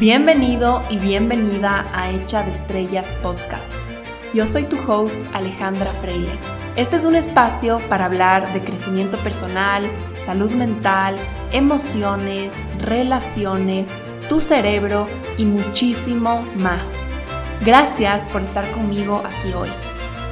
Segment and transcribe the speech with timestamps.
[0.00, 3.74] Bienvenido y bienvenida a Hecha de Estrellas Podcast.
[4.32, 6.38] Yo soy tu host Alejandra Freile.
[6.74, 9.84] Este es un espacio para hablar de crecimiento personal,
[10.18, 11.16] salud mental,
[11.52, 13.98] emociones, relaciones,
[14.30, 15.06] tu cerebro
[15.36, 16.94] y muchísimo más.
[17.62, 19.68] Gracias por estar conmigo aquí hoy.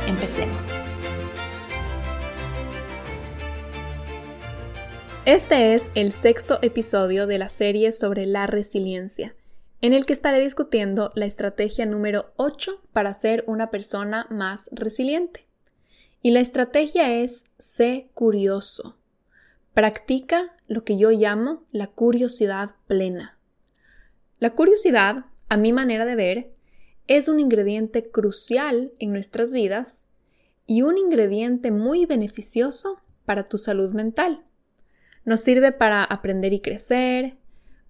[0.06, 0.82] Empecemos.
[5.26, 9.34] Este es el sexto episodio de la serie sobre la resiliencia
[9.80, 15.46] en el que estaré discutiendo la estrategia número 8 para ser una persona más resiliente.
[16.20, 18.96] Y la estrategia es sé curioso.
[19.74, 23.38] Practica lo que yo llamo la curiosidad plena.
[24.40, 26.50] La curiosidad, a mi manera de ver,
[27.06, 30.10] es un ingrediente crucial en nuestras vidas
[30.66, 34.44] y un ingrediente muy beneficioso para tu salud mental.
[35.24, 37.36] Nos sirve para aprender y crecer,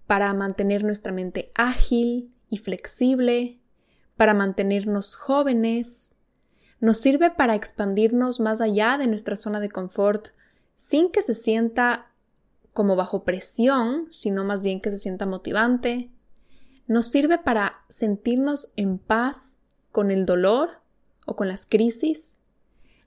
[0.09, 3.59] para mantener nuestra mente ágil y flexible,
[4.17, 6.15] para mantenernos jóvenes,
[6.79, 10.29] nos sirve para expandirnos más allá de nuestra zona de confort
[10.75, 12.07] sin que se sienta
[12.73, 16.09] como bajo presión, sino más bien que se sienta motivante.
[16.87, 19.59] Nos sirve para sentirnos en paz
[19.91, 20.81] con el dolor
[21.27, 22.41] o con las crisis.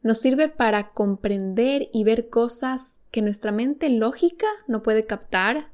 [0.05, 5.73] Nos sirve para comprender y ver cosas que nuestra mente lógica no puede captar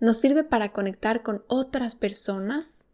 [0.00, 2.88] nos sirve para conectar con otras personas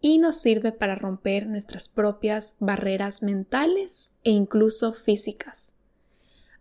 [0.00, 5.74] y nos sirve para romper nuestras propias barreras mentales e incluso físicas.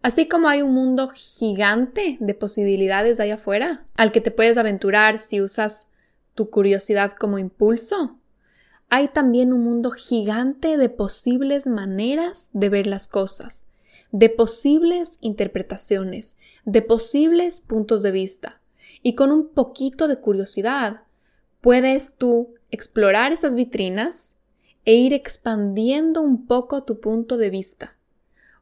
[0.02, 5.20] Así como hay un mundo gigante de posibilidades allá afuera al que te puedes aventurar
[5.20, 5.90] si usas
[6.36, 8.18] tu curiosidad como impulso,
[8.90, 13.68] hay también un mundo gigante de posibles maneras de ver las cosas,
[14.12, 18.59] de posibles interpretaciones, de posibles puntos de vista
[19.02, 21.04] y con un poquito de curiosidad
[21.62, 24.36] puedes tú explorar esas vitrinas
[24.86, 27.96] e ir expandiendo un poco tu punto de vista.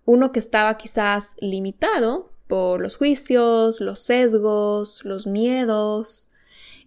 [0.06, 6.32] Uno que estaba quizás limitado por los juicios, los sesgos, los miedos,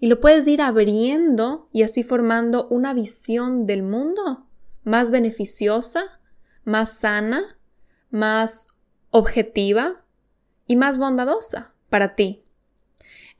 [0.00, 4.46] y lo puedes ir abriendo y así formando una visión del mundo
[4.82, 6.20] más beneficiosa,
[6.64, 7.58] más sana,
[8.10, 8.68] más
[9.10, 10.02] objetiva
[10.66, 12.42] y más bondadosa para ti.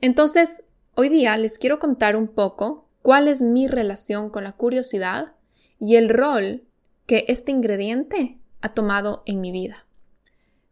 [0.01, 5.33] Entonces, hoy día les quiero contar un poco cuál es mi relación con la curiosidad
[5.79, 6.63] y el rol
[7.05, 9.85] que este ingrediente ha tomado en mi vida.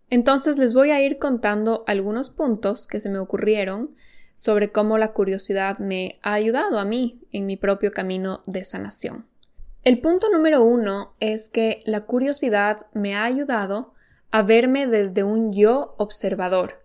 [0.10, 3.96] Entonces les voy a ir contando algunos puntos que se me ocurrieron
[4.34, 9.28] sobre cómo la curiosidad me ha ayudado a mí en mi propio camino de sanación.
[9.84, 13.94] El punto número uno es que la curiosidad me ha ayudado
[14.32, 16.84] a verme desde un yo observador.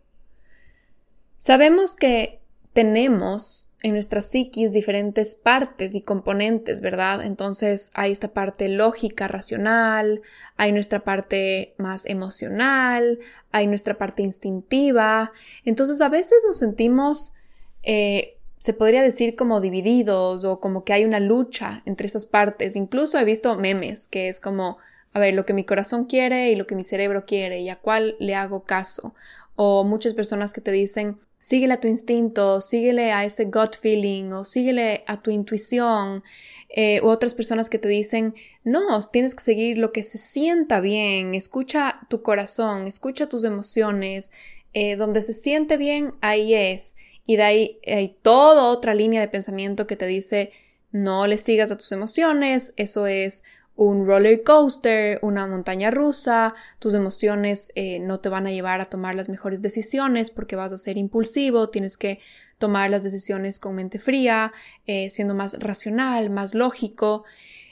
[1.44, 2.40] Sabemos que
[2.72, 7.22] tenemos en nuestra psiquis diferentes partes y componentes, ¿verdad?
[7.22, 10.22] Entonces hay esta parte lógica, racional,
[10.56, 13.18] hay nuestra parte más emocional,
[13.52, 15.32] hay nuestra parte instintiva.
[15.66, 17.34] Entonces a veces nos sentimos,
[17.82, 22.74] eh, se podría decir como divididos o como que hay una lucha entre esas partes.
[22.74, 24.78] Incluso he visto memes que es como,
[25.12, 27.76] a ver, lo que mi corazón quiere y lo que mi cerebro quiere y a
[27.76, 29.14] cuál le hago caso
[29.56, 34.32] o muchas personas que te dicen, síguele a tu instinto, síguele a ese gut feeling
[34.32, 36.24] o síguele a tu intuición,
[36.70, 38.34] eh, u otras personas que te dicen,
[38.64, 44.32] no, tienes que seguir lo que se sienta bien, escucha tu corazón, escucha tus emociones,
[44.72, 46.96] eh, donde se siente bien, ahí es.
[47.26, 50.50] Y de ahí hay toda otra línea de pensamiento que te dice,
[50.92, 53.44] no le sigas a tus emociones, eso es
[53.76, 58.84] un roller coaster, una montaña rusa, tus emociones eh, no te van a llevar a
[58.86, 62.20] tomar las mejores decisiones porque vas a ser impulsivo, tienes que
[62.58, 64.52] tomar las decisiones con mente fría,
[64.86, 67.24] eh, siendo más racional, más lógico.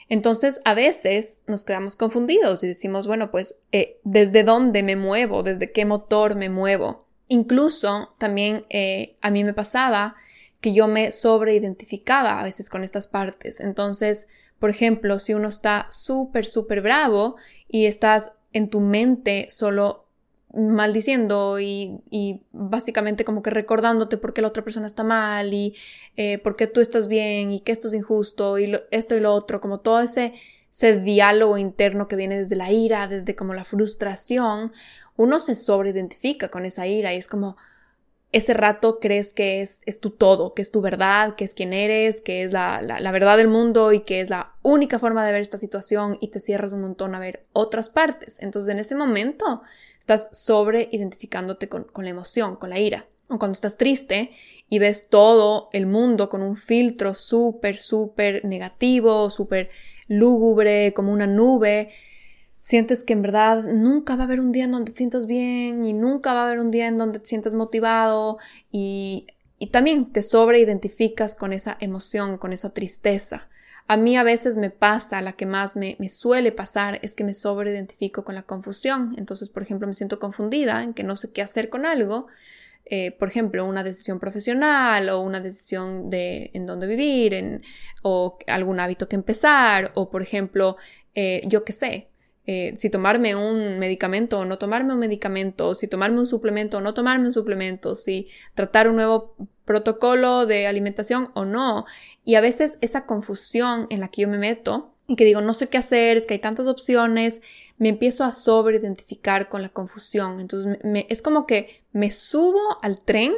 [0.09, 5.41] Entonces, a veces nos quedamos confundidos y decimos, bueno, pues, eh, ¿desde dónde me muevo?
[5.41, 7.07] ¿Desde qué motor me muevo?
[7.29, 8.65] Incluso también
[9.21, 10.15] a mí me pasaba
[10.59, 13.61] que yo me sobreidentificaba a veces con estas partes.
[13.61, 14.27] Entonces,
[14.59, 17.35] por ejemplo, si uno está súper, súper bravo
[17.67, 20.03] y estás en tu mente solo
[20.53, 21.99] maldiciendo y,
[22.51, 25.75] básicamente como que recordándote por qué la otra persona está mal y
[26.15, 29.33] eh, por qué tú estás bien y que esto es injusto y esto y lo
[29.33, 30.33] otro, como todo ese,
[30.71, 34.71] ese diálogo interno que viene desde la ira, desde como la frustración,
[35.15, 37.57] uno se sobreidentifica con esa ira y es como,
[38.33, 41.71] ese rato crees que es, es tu todo, que es tu verdad, que es quien
[41.71, 45.31] eres, que es la, la, verdad del mundo y que es la única forma de
[45.31, 48.41] ver esta situación y te cierras un montón a ver otras partes.
[48.41, 49.61] Entonces en ese momento
[49.99, 53.05] estás sobre identificándote con, con la emoción, con la ira.
[53.27, 54.31] o cuando estás triste
[54.67, 59.69] y ves todo el mundo con un filtro súper, súper negativo, súper
[60.07, 61.91] lúgubre, como una nube,
[62.63, 65.83] sientes que en verdad nunca va a haber un día en donde te sientas bien
[65.83, 68.37] y nunca va a haber un día en donde te sientas motivado
[68.71, 69.27] y,
[69.59, 73.49] y también te sobreidentificas con esa emoción, con esa tristeza.
[73.85, 77.25] A mí a veces me pasa, la que más me, me suele pasar es que
[77.25, 79.13] me sobreidentifico con la confusión.
[79.17, 82.27] Entonces, por ejemplo, me siento confundida en que no sé qué hacer con algo
[82.85, 87.61] eh, por ejemplo, una decisión profesional o una decisión de en dónde vivir en,
[88.03, 90.77] o algún hábito que empezar o, por ejemplo,
[91.15, 92.09] eh, yo qué sé,
[92.45, 96.81] eh, si tomarme un medicamento o no tomarme un medicamento, si tomarme un suplemento o
[96.81, 101.85] no tomarme un suplemento, si tratar un nuevo protocolo de alimentación o no.
[102.25, 105.53] Y a veces esa confusión en la que yo me meto y que digo, no
[105.53, 107.41] sé qué hacer, es que hay tantas opciones,
[107.77, 110.41] me empiezo a sobreidentificar con la confusión.
[110.41, 113.33] Entonces es como que me subo al tren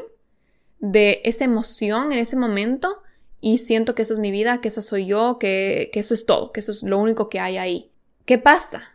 [0.80, 3.04] de esa emoción en ese momento
[3.40, 6.26] y siento que esa es mi vida, que esa soy yo, que, que eso es
[6.26, 7.92] todo, que eso es lo único que hay ahí.
[8.26, 8.95] ¿Qué pasa?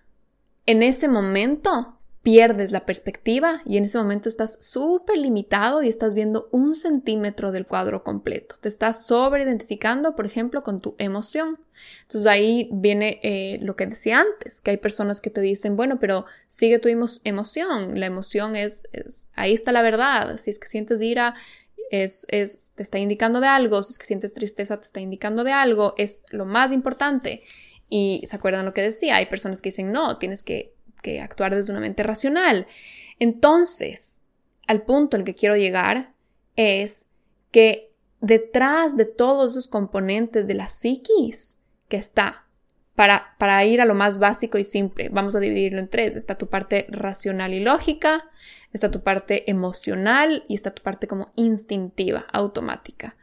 [0.71, 6.15] En ese momento pierdes la perspectiva y en ese momento estás súper limitado y estás
[6.15, 8.55] viendo un centímetro del cuadro completo.
[8.61, 11.59] Te estás sobreidentificando, por ejemplo, con tu emoción.
[12.03, 15.99] Entonces ahí viene eh, lo que decía antes, que hay personas que te dicen, bueno,
[15.99, 17.99] pero sigue tu emoción.
[17.99, 18.89] La emoción es,
[19.35, 20.37] ahí está la verdad.
[20.37, 21.35] Si es que sientes ira,
[21.91, 23.83] es, te está indicando de algo.
[23.83, 25.95] Si es que sientes tristeza, te está indicando de algo.
[25.97, 27.43] Es lo más importante.
[27.91, 31.55] Y se acuerdan lo que decía, hay personas que dicen, no, tienes que que actuar
[31.55, 32.67] desde una mente racional.
[33.19, 34.23] Entonces,
[34.67, 36.13] al punto al que quiero llegar
[36.57, 37.09] es
[37.51, 37.91] que
[38.21, 41.59] detrás de todos esos componentes de la psiquis
[41.89, 42.47] que está,
[42.95, 46.17] para, para, ir a lo más básico y simple, vamos a dividirlo en tres.
[46.17, 48.29] Está tu parte racional y lógica,
[48.75, 53.17] está tu parte emocional y está tu parte como instintiva, automática.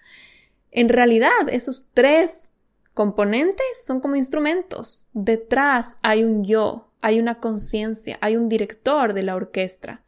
[0.72, 2.54] En realidad, esos tres
[2.98, 5.06] componentes son como instrumentos.
[5.14, 10.02] Detrás hay un yo, hay una conciencia, hay un director de la orquesta,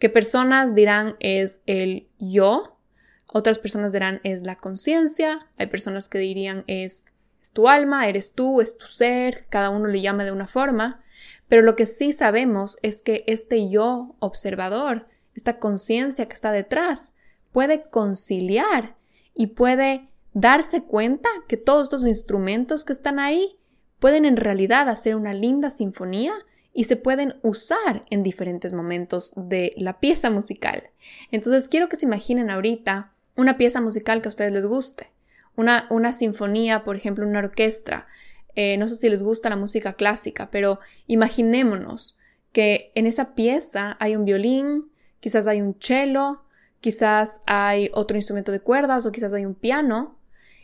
[0.00, 2.80] que personas dirán es el yo,
[3.28, 8.34] otras personas dirán es la conciencia, hay personas que dirían es, es tu alma, eres
[8.34, 11.00] tú, es tu ser, cada uno le llama de una forma,
[11.46, 15.06] pero lo que sí sabemos es que este yo observador,
[15.36, 17.14] esta conciencia que está detrás,
[17.52, 18.96] puede conciliar
[19.32, 23.58] y puede darse cuenta que todos estos instrumentos que están ahí
[23.98, 26.32] pueden en realidad hacer una linda sinfonía
[26.74, 30.90] y se pueden usar en diferentes momentos de la pieza musical.
[31.30, 35.10] Entonces quiero que se imaginen ahorita una pieza musical que a ustedes les guste,
[35.56, 38.06] una, una sinfonía, por ejemplo, una orquesta.
[38.54, 42.18] Eh, no sé si les gusta la música clásica, pero imaginémonos
[42.52, 44.90] que en esa pieza hay un violín,
[45.20, 46.42] quizás hay un cello,
[46.80, 50.18] quizás hay otro instrumento de cuerdas o quizás hay un piano,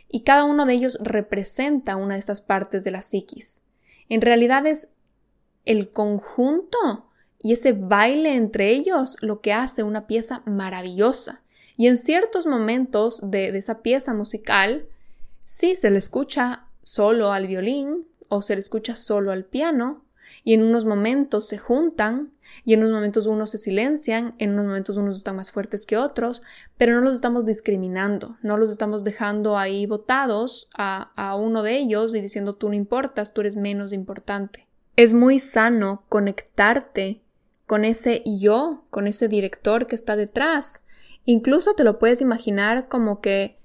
[0.09, 3.63] y cada uno de ellos representa una de estas partes de la psiquis.
[4.09, 4.89] En realidad es
[5.65, 7.05] el conjunto
[7.37, 11.41] y ese baile entre ellos lo que hace una pieza maravillosa.
[11.77, 14.87] Y en ciertos momentos de, esa pieza musical,
[15.45, 20.03] sí se le escucha solo al violín o se le escucha solo al piano,
[20.43, 22.31] y en unos momentos se juntan
[22.65, 25.97] y en unos momentos unos se silencian, en unos momentos unos están más fuertes que
[25.97, 26.41] otros,
[26.77, 31.77] pero no los estamos discriminando, no los estamos dejando ahí botados a, a uno de
[31.77, 34.67] ellos y diciendo tú no importas, tú eres menos importante.
[34.95, 37.21] Es muy sano conectarte
[37.65, 40.85] con ese yo, con ese director que está detrás.
[41.25, 43.59] Incluso te lo puedes imaginar como que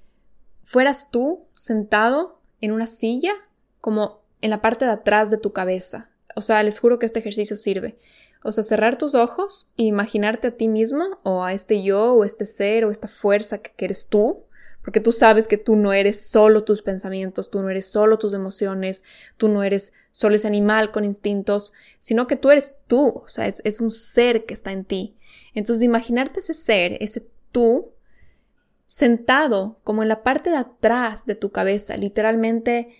[0.63, 3.33] fueras tú sentado en una silla,
[3.81, 7.19] como en la parte de atrás de tu cabeza, o sea, les juro que este
[7.19, 7.97] ejercicio sirve.
[8.43, 12.25] O sea, cerrar tus ojos e imaginarte a ti mismo o a este yo o
[12.25, 14.43] este ser o esta fuerza que, eres tú,
[14.83, 18.33] porque tú sabes que tú no eres solo tus pensamientos, tú no eres solo tus
[18.33, 19.03] emociones,
[19.37, 23.47] tú no eres solo ese animal con instintos, sino que tú eres tú, o sea,
[23.47, 25.15] es, es un ser que está en ti.
[25.55, 27.93] Entonces, imaginarte ese ser, ese tú,
[28.85, 32.95] sentado como en la parte de atrás de tu cabeza, literalmente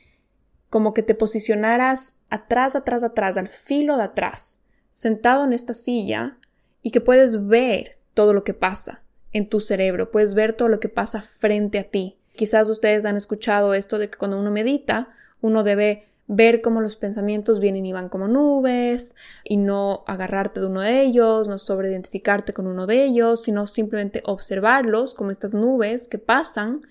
[0.76, 6.38] como que te posicionaras atrás, atrás, atrás, al filo de atrás, sentado en esta silla
[6.82, 9.02] y que puedes ver todo lo que pasa
[9.32, 12.18] en tu cerebro, puedes ver todo lo que pasa frente a ti.
[12.36, 16.98] Quizás ustedes han escuchado esto de que cuando uno medita, uno debe ver cómo los
[16.98, 19.16] pensamientos vienen y van como nubes
[19.46, 24.22] y no agarrarte de uno de ellos, no sobreidentificarte con uno de ellos, sino simplemente
[24.26, 26.82] observarlos como estas nubes que pasan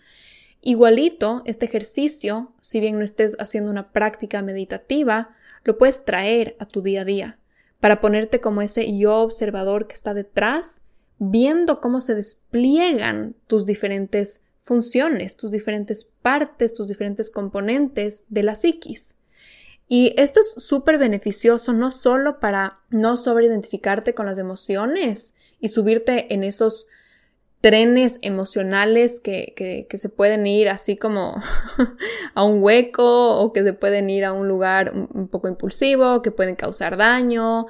[0.67, 6.65] Igualito, este ejercicio, si bien no estés haciendo una práctica meditativa, lo puedes traer a
[6.65, 7.39] tu día a día
[7.81, 10.81] para ponerte como ese yo observador que está detrás,
[11.19, 18.55] viendo cómo se despliegan tus diferentes funciones, tus diferentes partes, tus diferentes componentes de la
[18.55, 19.19] psiquis.
[19.87, 26.33] Y esto es súper beneficioso no solo para no sobreidentificarte con las emociones y subirte
[26.33, 26.87] en esos
[27.65, 31.41] trenes emocionales que, se pueden ir así como
[32.35, 36.31] a un hueco o que se pueden ir a un lugar un poco impulsivo, que
[36.31, 37.67] pueden causar daño,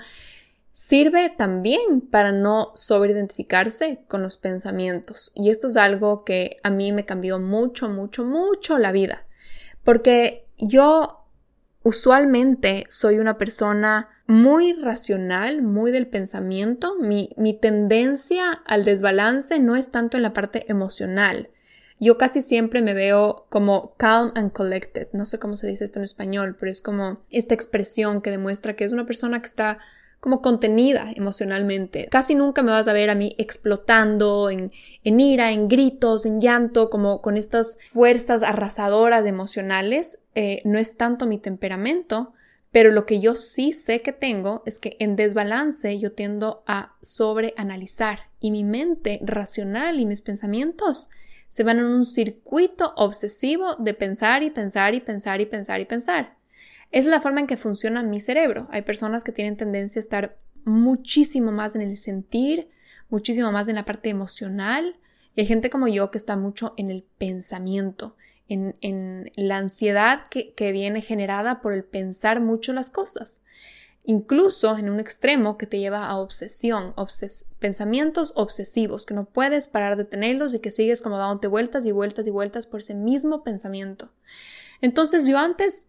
[0.73, 5.31] Sirve también para no sobreidentificarse con los pensamientos.
[5.37, 9.25] Y esto es algo que a mí me cambió mucho, mucho, mucho la vida.
[9.85, 11.29] Porque yo
[11.85, 16.97] usualmente soy una persona muy racional, muy del pensamiento.
[17.01, 21.51] Mi, mi tendencia al desbalance no es tanto en la parte emocional.
[22.01, 25.09] Yo casi siempre me veo como calm and collected.
[25.13, 28.75] No sé cómo se dice esto en español, pero es como esta expresión que demuestra
[28.75, 29.79] que es una persona que está
[30.21, 32.09] como contenida emocionalmente.
[32.11, 36.89] Casi nunca me vas a ver a mí explotando en, ira, en gritos, en llanto,
[36.89, 40.23] como con estas fuerzas arrasadoras emocionales.
[40.35, 42.33] Eh, no es tanto mi temperamento,
[42.75, 46.97] pero lo que yo sí sé que tengo es que en desbalance yo tiendo a
[47.03, 51.09] sobreanalizar y mi mente racional y mis pensamientos
[51.47, 55.85] se van en un circuito obsesivo de pensar y pensar y pensar y pensar y
[55.85, 56.37] pensar.
[56.91, 58.67] Es la forma en que funciona mi cerebro.
[58.73, 62.71] Hay personas que tienen tendencia a estar muchísimo más en el sentir,
[63.09, 64.97] muchísimo más en la parte emocional,
[65.37, 68.17] y hay gente como yo que está mucho en el pensamiento,
[68.49, 73.43] en, la ansiedad que, viene generada por el pensar mucho las cosas.
[74.07, 76.95] Incluso en un extremo que te lleva a obsesión,
[77.59, 81.93] pensamientos obsesivos, que no puedes parar de tenerlos y que sigues como dándote vueltas y
[81.93, 84.11] vueltas y vueltas por ese mismo pensamiento.
[84.83, 85.89] Entonces yo antes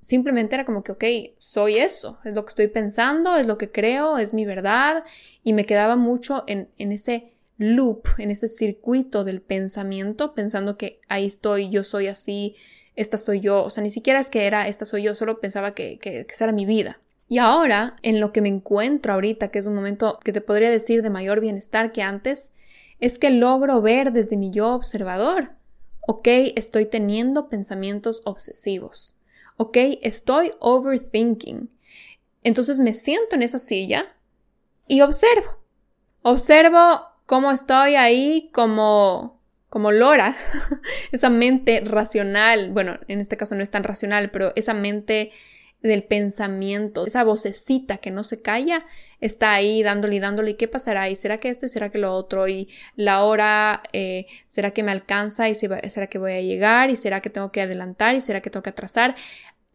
[0.00, 1.04] simplemente era como que, ok,
[1.40, 5.04] soy eso, es lo que estoy pensando, es lo que creo, es mi verdad,
[5.42, 11.00] y me quedaba mucho en, en ese loop, en ese circuito del pensamiento, pensando que
[11.08, 12.56] ahí estoy, yo soy así,
[12.96, 15.74] esta soy yo, o sea, ni siquiera es que era, esta soy yo, solo pensaba
[15.74, 17.00] que, que, esa era mi vida.
[17.28, 20.70] Y ahora, en lo que me encuentro ahorita, que es un momento que te podría
[20.70, 22.54] decir de mayor bienestar que antes,
[23.00, 25.50] es que logro ver desde mi yo observador,
[26.06, 29.18] ok, estoy teniendo pensamientos obsesivos
[29.58, 29.76] ¿ok?
[30.00, 31.68] Estoy overthinking.
[32.42, 34.06] Entonces me siento en esa silla
[34.86, 35.58] y observo.
[36.22, 40.34] Observo cómo estoy ahí como, como Lora,
[41.12, 45.30] esa mente racional, bueno, en este caso no es tan racional, pero esa mente
[45.82, 48.86] del pensamiento, esa vocecita que no se calla,
[49.20, 51.10] está ahí dándole y dándole, ¿y qué pasará?
[51.10, 52.48] ¿Y será que esto y será que lo otro?
[52.48, 55.50] ¿Y la hora eh, será que me alcanza?
[55.50, 56.88] ¿Y será que voy a llegar?
[56.88, 58.14] ¿Y será que tengo que adelantar?
[58.14, 59.16] ¿Y será que tengo que atrasar?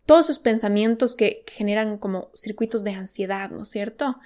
[0.08, 4.18] Todos esos pensamientos que generan como circuitos de ansiedad, ¿no es cierto?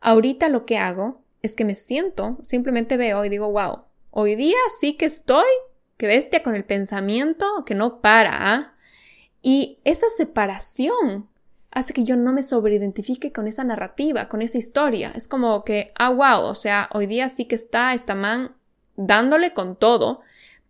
[0.00, 4.58] Ahorita lo que hago es que me siento, simplemente veo y digo, wow, hoy día
[4.78, 5.48] sí que estoy,
[5.96, 8.52] que bestia con el pensamiento que no para.
[8.52, 8.74] ¿ah?
[9.42, 11.28] Y esa separación
[11.70, 15.12] hace que yo no me sobreidentifique con esa narrativa, con esa historia.
[15.14, 18.54] Es como que, ah, wow, o sea, hoy día sí que está esta man
[18.96, 20.20] dándole con todo,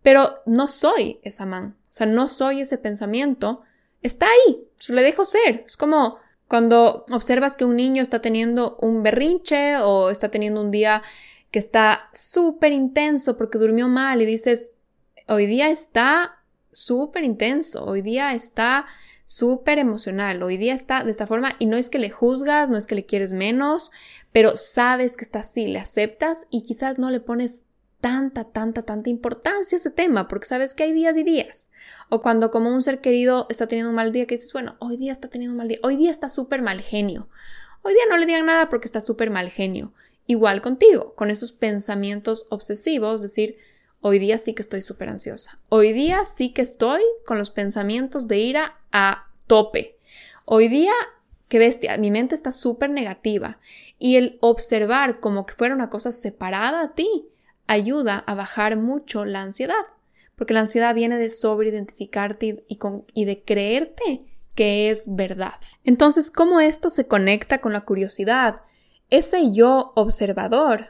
[0.01, 1.75] pero no soy esa man.
[1.89, 3.63] O sea, no soy ese pensamiento.
[4.01, 5.63] Está ahí, le dejo ser.
[5.65, 6.17] Es como
[6.49, 11.03] cuando observas que un niño está teniendo un berrinche o está teniendo un día
[11.51, 14.73] que está súper intenso porque durmió mal y dices,
[15.27, 16.39] hoy día está
[16.71, 18.87] súper intenso, hoy día está
[19.27, 22.77] súper emocional, hoy día está de esta forma y no es que le juzgas, no
[22.77, 23.91] es que le quieres menos,
[24.31, 27.68] pero sabes que está así, le aceptas y quizás no le pones
[28.01, 31.71] tanta, tanta, tanta importancia ese tema, porque sabes que hay días y días.
[32.09, 34.97] O cuando como un ser querido está teniendo un mal día, que dices, bueno, hoy
[34.97, 37.29] día está teniendo un mal día, hoy día está súper mal genio.
[37.81, 39.93] Hoy día no le digan nada porque está súper mal genio.
[40.27, 43.57] Igual contigo, con esos pensamientos obsesivos, decir,
[44.01, 45.59] hoy día sí que estoy súper ansiosa.
[45.69, 49.97] Hoy día sí que estoy con los pensamientos de ira a tope.
[50.45, 50.93] Hoy día,
[51.47, 53.59] qué bestia, mi mente está súper negativa.
[53.97, 57.29] Y el observar como que fuera una cosa separada a ti,
[57.69, 59.85] ayuda a bajar mucho la ansiedad,
[60.35, 62.79] porque la ansiedad viene de sobreidentificarte y,
[63.13, 65.53] y de creerte que es verdad.
[65.83, 68.63] Entonces, ¿cómo esto se conecta con la curiosidad?
[69.11, 70.87] Ese yo observador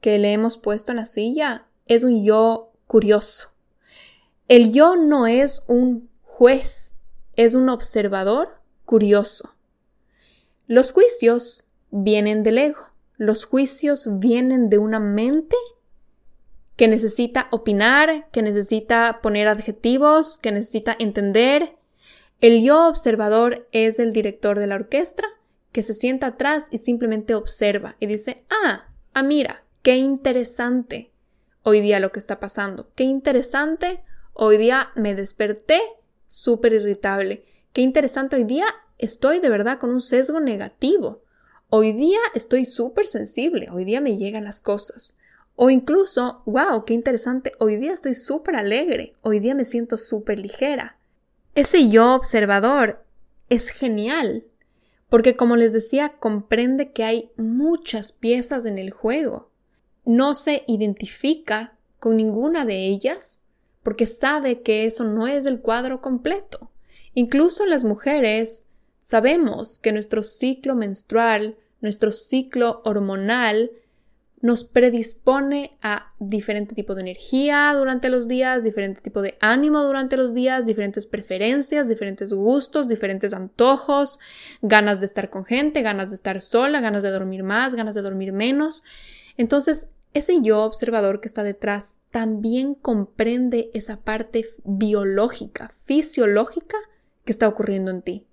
[0.00, 3.50] que le hemos puesto en la silla es un yo curioso.
[4.48, 6.94] El yo no es un juez,
[7.36, 9.54] es un observador curioso.
[10.66, 12.88] Los juicios vienen del ego,
[13.18, 15.56] los juicios vienen de una mente
[16.76, 21.76] que necesita opinar, que necesita poner adjetivos, que necesita entender.
[22.40, 25.24] El yo observador es el director de la orquesta
[25.72, 31.10] que se sienta atrás y simplemente observa y dice, ah, ah, mira, qué interesante
[31.62, 32.90] hoy día lo que está pasando.
[32.94, 34.02] Qué interesante,
[34.32, 35.80] hoy día me desperté
[36.28, 37.44] súper irritable.
[37.72, 38.66] Qué interesante, hoy día
[38.98, 41.22] estoy de verdad con un sesgo negativo.
[41.70, 45.18] Hoy día estoy súper sensible, hoy día me llegan las cosas.
[45.56, 50.38] O incluso, wow, qué interesante, hoy día estoy súper alegre, hoy día me siento súper
[50.38, 50.98] ligera.
[51.54, 53.04] Ese yo observador
[53.48, 54.44] es genial,
[55.08, 59.50] porque como les decía, comprende que hay muchas piezas en el juego.
[60.04, 63.46] No se identifica con ninguna de ellas,
[63.84, 66.72] porque sabe que eso no es el cuadro completo.
[67.12, 73.70] Incluso las mujeres sabemos que nuestro ciclo menstrual, nuestro ciclo hormonal,
[74.44, 80.18] nos predispone a diferente tipo de energía durante los días, diferente tipo de ánimo durante
[80.18, 84.18] los días, diferentes preferencias, diferentes gustos, diferentes antojos,
[84.60, 88.02] ganas de estar con gente, ganas de estar sola, ganas de dormir más, ganas de
[88.02, 88.84] dormir menos.
[89.38, 96.76] Entonces, ese yo observador que está detrás también comprende esa parte biológica, fisiológica
[97.24, 98.26] que está ocurriendo en ti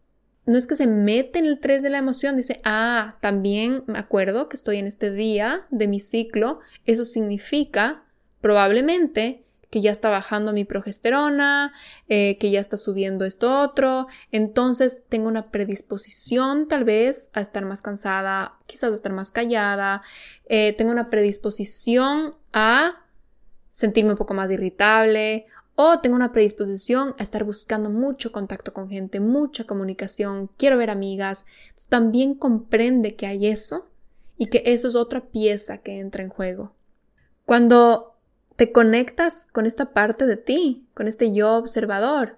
[0.46, 4.00] no es que se mete en el 3 de la emoción, dice, ah, también me
[4.00, 8.04] acuerdo que estoy en este día de mi ciclo, eso significa
[8.42, 11.74] probablemente que ya está bajando mi progesterona,
[12.10, 17.64] eh, que ya está subiendo esto otro, entonces tengo una predisposición tal vez a estar
[17.64, 20.02] más cansada, quizás a estar más callada,
[20.50, 23.06] eh, tengo una predisposición a
[23.72, 25.46] sentirme un poco más irritable
[25.76, 30.90] o tengo una predisposición a estar buscando mucho contacto con gente, mucha comunicación, quiero ver
[30.90, 31.46] amigas.
[31.90, 33.88] también comprende que hay eso
[34.38, 36.74] y que eso es otra pieza que entra en juego.
[37.46, 38.16] Cuando
[38.56, 42.38] te conectas con esta parte de ti, con este yo observador,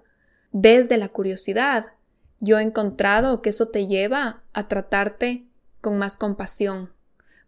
[0.52, 1.86] desde la curiosidad,
[2.40, 5.46] yo he encontrado que eso te lleva a tratarte
[5.80, 6.92] con más compasión,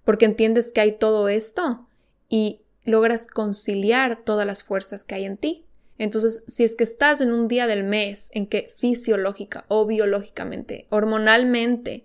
[0.04, 1.86] porque entiendes que hay todo esto
[2.28, 5.65] y logras conciliar todas las fuerzas que hay en ti.
[5.98, 10.86] Entonces, si es que estás en un día del mes en que fisiológica o biológicamente,
[10.90, 12.04] hormonalmente,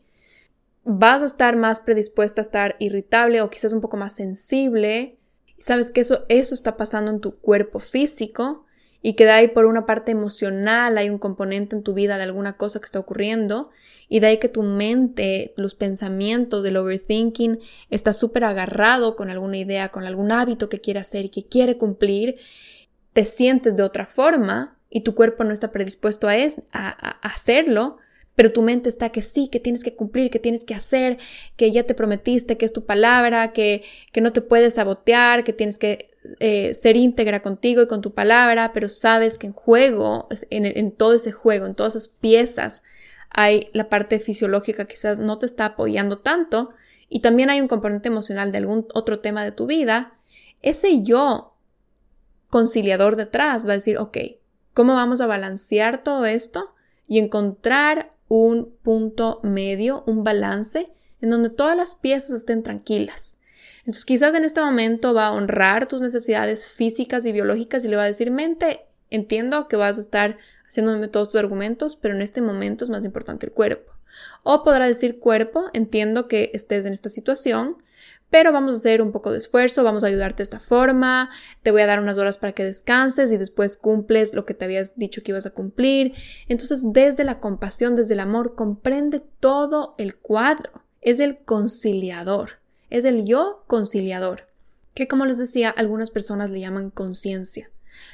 [0.83, 5.17] vas a estar más predispuesta a estar irritable o quizás un poco más sensible,
[5.57, 8.65] sabes que eso, eso está pasando en tu cuerpo físico
[9.01, 12.23] y que de ahí por una parte emocional hay un componente en tu vida de
[12.23, 13.69] alguna cosa que está ocurriendo
[14.09, 19.57] y de ahí que tu mente, los pensamientos del overthinking está súper agarrado con alguna
[19.57, 22.37] idea, con algún hábito que quiere hacer y que quiere cumplir
[23.13, 26.33] te sientes de otra forma y tu cuerpo no está predispuesto a,
[27.21, 27.97] hacerlo,
[28.35, 31.17] pero tu mente está que sí, que tienes que cumplir, que tienes que hacer,
[31.55, 35.53] que ya te prometiste, que es tu palabra, que, que no te puedes sabotear, que
[35.53, 40.27] tienes que eh, ser íntegra contigo y con tu palabra, pero sabes que en juego,
[40.49, 42.83] en, en todo ese juego, en todas esas piezas,
[43.29, 46.71] hay la parte fisiológica que quizás no te está apoyando tanto
[47.09, 50.13] y también hay un componente emocional de algún otro tema de tu vida.
[50.61, 51.50] Ese yo
[52.51, 54.17] conciliador detrás va a decir, ok,
[54.75, 56.75] ¿cómo vamos a balancear todo esto
[57.07, 63.39] y encontrar un punto medio, un balance en donde todas las piezas estén tranquilas?
[63.79, 67.95] Entonces quizás en este momento va a honrar tus necesidades físicas y biológicas y le
[67.95, 70.37] va a decir, mente, entiendo que vas a estar
[70.67, 73.93] haciéndome todos tus argumentos, pero en este momento es más importante el cuerpo.
[74.43, 77.77] O podrá decir cuerpo, entiendo que estés en esta situación,
[78.31, 81.29] pero vamos a hacer un poco de esfuerzo, vamos a ayudarte de esta forma,
[81.63, 84.63] te voy a dar unas horas para que descanses y después cumples lo que te
[84.63, 86.13] habías dicho que ibas a cumplir.
[86.47, 90.71] Entonces, desde la compasión, desde el amor, comprende todo el cuadro.
[91.01, 94.47] Es el conciliador, es el yo conciliador,
[94.93, 97.69] que como les decía, algunas personas le llaman conciencia.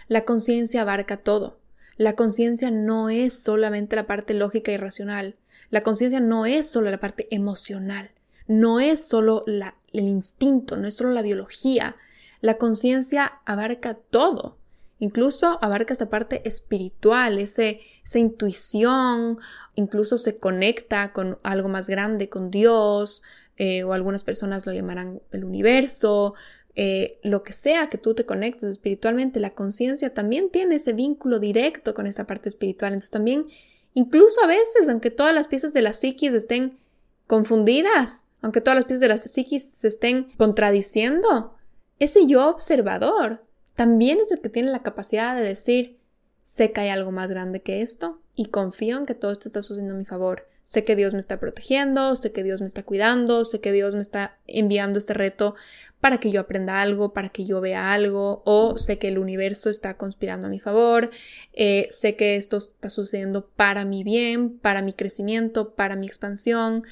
[0.07, 1.59] La conciencia abarca todo.
[1.95, 5.35] La conciencia no es solamente la parte lógica y racional.
[5.69, 8.09] La conciencia no es solo la parte emocional
[8.47, 11.95] no es solo el instinto, no es solo la biología.
[12.41, 14.57] La conciencia abarca todo.
[14.99, 19.37] Incluso abarca esa parte espiritual, ese, esa intuición,
[19.75, 23.21] incluso se conecta con algo más grande, con Dios,
[23.57, 26.35] eh, o algunas personas lo llamarán el universo,
[26.79, 31.39] eh, lo que sea que tú te conectes espiritualmente, la conciencia también tiene ese vínculo
[31.39, 32.93] directo con esta parte espiritual.
[32.93, 33.47] Entonces también,
[33.95, 36.77] incluso a veces, aunque todas las piezas de la psiquis estén
[37.25, 41.55] confundidas, aunque todas las piezas de la psiquis se estén contradiciendo,
[41.99, 43.43] ese yo observador
[43.75, 45.97] también es el que tiene la capacidad de decir,
[46.43, 49.61] sé que hay algo más grande que esto y confío en que todo esto está
[49.61, 50.47] sucediendo a mi favor.
[50.63, 53.95] Sé que Dios me está protegiendo, sé que Dios me está cuidando, sé que Dios
[53.95, 55.55] me está enviando este reto
[56.01, 59.69] para que yo aprenda algo, para que yo vea algo, o sé que el universo
[59.69, 61.09] está conspirando a mi favor,
[61.53, 66.83] eh, sé que esto está sucediendo para mi bien, para mi crecimiento, para mi expansión.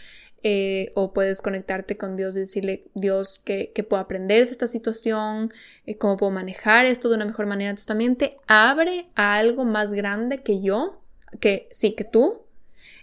[0.47, 5.51] Eh, o puedes conectarte con Dios y decirle, Dios, ¿qué, puedo aprender de esta situación?
[5.87, 7.71] Eh, ¿Cómo puedo manejar esto de una mejor manera?
[7.71, 11.01] Entonces también te abre a algo más grande que yo,
[11.39, 12.43] que sí, que tú,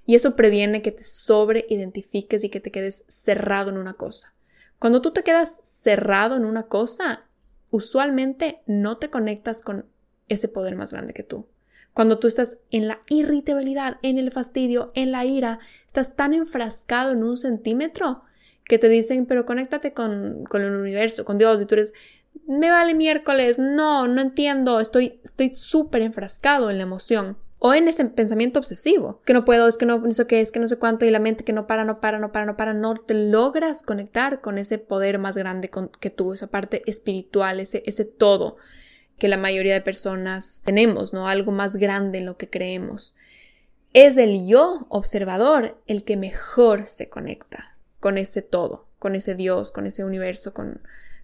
[0.07, 4.33] y eso previene que te sobre identifiques y que te quedes cerrado en una cosa.
[4.79, 7.25] Cuando tú te quedas cerrado en una cosa,
[7.71, 9.87] usualmente no te conectas con
[10.29, 11.49] ese poder más grande que tú.
[11.93, 15.59] Cuando tú estás en la irritabilidad, en el fastidio, en la ira,
[15.93, 18.23] estás tan enfrascado en un centímetro
[18.65, 21.93] que te dicen, pero conéctate con, con el universo, con Dios, y tú eres,
[22.49, 25.21] me vale miércoles, no, no entiendo, estoy
[25.55, 29.85] súper enfrascado en la emoción o en ese pensamiento obsesivo, que no puedo, es que
[29.85, 31.85] no, no sé qué, es que no sé cuánto, y la mente que no para,
[31.85, 35.71] no para, no para, no para, no te logras conectar con ese poder más grande
[36.01, 38.57] que tú, esa parte espiritual, ese, ese todo
[39.19, 41.29] que la mayoría de personas tenemos, ¿no?
[41.29, 43.15] Algo más grande en lo que creemos.
[43.93, 49.71] Es el yo observador el que mejor se conecta con ese todo, con ese Dios,
[49.71, 50.81] con ese universo, con,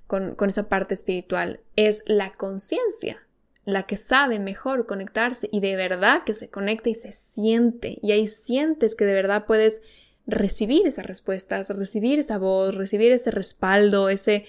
[0.07, 1.61] con, esa parte espiritual.
[1.77, 3.23] Es la conciencia
[3.65, 7.99] la que sabe mejor conectarse y de verdad que se conecta y se siente.
[8.03, 9.83] Y ahí sientes que de verdad puedes
[10.27, 14.47] recibir esas respuestas, recibir esa voz, recibir ese respaldo, ese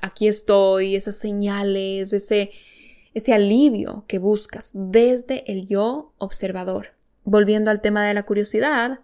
[0.00, 2.50] aquí estoy, esas señales, ese
[3.16, 6.95] ese alivio que buscas desde el yo observador.
[7.26, 9.00] Volviendo al tema de la curiosidad,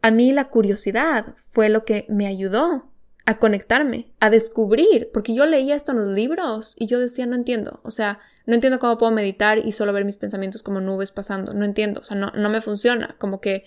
[0.00, 2.90] a mí la curiosidad fue lo que me ayudó
[3.26, 7.34] a conectarme, a descubrir, porque yo leía esto en los libros y yo decía, no
[7.34, 11.10] entiendo, o sea, no entiendo cómo puedo meditar y solo ver mis pensamientos como nubes
[11.10, 13.64] pasando, no entiendo, o sea, no, no me funciona, como que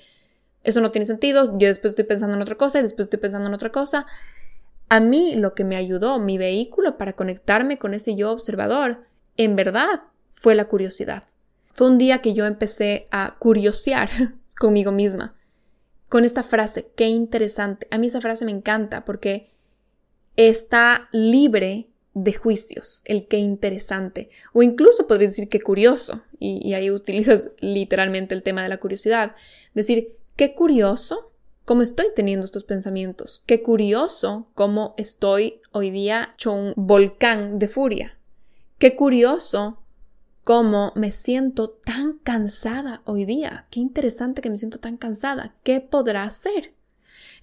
[0.64, 3.48] eso no tiene sentido, yo después estoy pensando en otra cosa y después estoy pensando
[3.48, 4.06] en otra cosa.
[4.88, 9.02] A mí lo que me ayudó, mi vehículo para conectarme con ese yo observador,
[9.38, 11.24] en verdad fue la curiosidad.
[11.80, 14.10] Fue un día que yo empecé a curiosear
[14.60, 15.38] conmigo misma,
[16.10, 17.88] con esta frase, qué interesante.
[17.90, 19.54] A mí esa frase me encanta porque
[20.36, 26.74] está libre de juicios, el qué interesante, o incluso podrías decir qué curioso, y, y,
[26.74, 29.38] ahí utilizas literalmente el tema de la curiosidad,
[29.74, 31.32] decir qué curioso
[31.64, 37.70] cómo estoy teniendo estos pensamientos, qué curioso cómo estoy hoy día hecho un volcán de
[37.70, 38.20] furia,
[38.80, 39.79] Qué curioso
[40.50, 43.68] cómo me siento tan cansada hoy día.
[43.70, 45.54] Qué interesante que me siento tan cansada.
[45.62, 46.74] ¿Qué podrá hacer?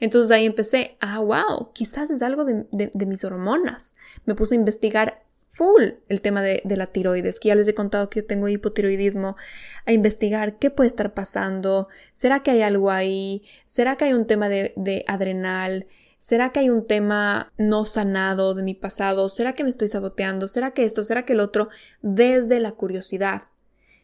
[0.00, 3.94] Entonces ahí empecé, ah, wow, quizás es algo de, mis hormonas.
[4.24, 8.10] Me puse a investigar full el tema de, la tiroides, que ya les he contado
[8.10, 9.36] que yo tengo hipotiroidismo,
[9.84, 14.26] a investigar qué puede estar pasando, será que hay algo ahí, será que hay un
[14.26, 15.86] tema de adrenal,
[16.26, 19.28] ¿Será que hay un tema no sanado de mi pasado?
[19.28, 20.48] ¿Será que me estoy saboteando?
[20.48, 21.04] ¿Será que esto?
[21.04, 21.68] ¿Será que el otro?
[22.02, 23.44] Desde la curiosidad,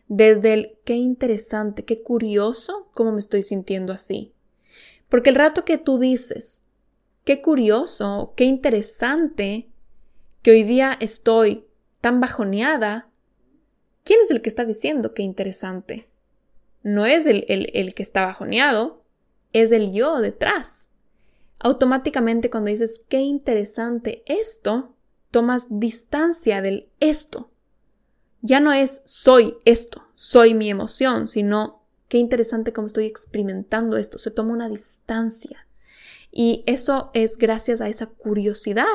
[0.06, 4.32] desde el qué interesante, qué curioso cómo me estoy sintiendo así.
[5.08, 6.62] Porque el rato que tú dices,
[7.24, 9.68] qué curioso, qué interesante
[10.42, 11.66] que hoy día estoy
[12.00, 13.10] tan bajoneada,
[14.04, 16.08] ¿quién es el que está diciendo qué interesante?
[16.84, 19.02] No es el, el, el que está bajoneado,
[19.52, 20.91] es el yo detrás
[21.62, 24.94] automáticamente cuando dices qué interesante esto,
[25.30, 27.50] tomas distancia del esto.
[28.40, 34.18] Ya no es soy esto, soy mi emoción, sino qué interesante cómo estoy experimentando esto.
[34.18, 35.66] Se toma una distancia.
[36.32, 38.86] Y eso es gracias a esa curiosidad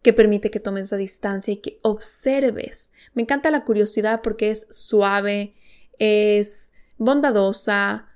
[0.00, 2.92] que permite que tomes esa distancia y que observes.
[3.14, 5.54] Me encanta la curiosidad porque es suave,
[5.98, 8.08] es bondadosa,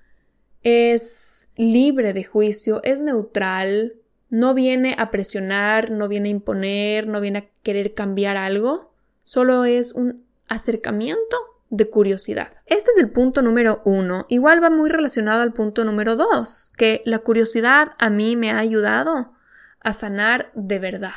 [0.66, 3.94] es libre de juicio, es neutral,
[4.30, 8.90] no viene a presionar, no viene a imponer, no viene a querer cambiar algo,
[9.22, 11.36] solo es un acercamiento
[11.70, 12.48] de curiosidad.
[12.66, 14.26] Este es el punto número uno.
[14.28, 18.58] Igual va muy relacionado al punto número dos, que la curiosidad a mí me ha
[18.58, 19.34] ayudado
[19.80, 21.12] a sanar de verdad.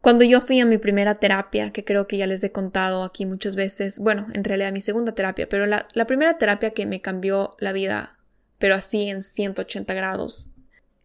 [0.00, 3.26] Cuando yo fui a mi primera terapia, que creo que ya les he contado aquí
[3.26, 7.56] muchas veces, bueno, en realidad mi segunda terapia, pero la, primera terapia que me cambió
[7.58, 8.17] la vida
[8.58, 10.50] pero así en 180 grados.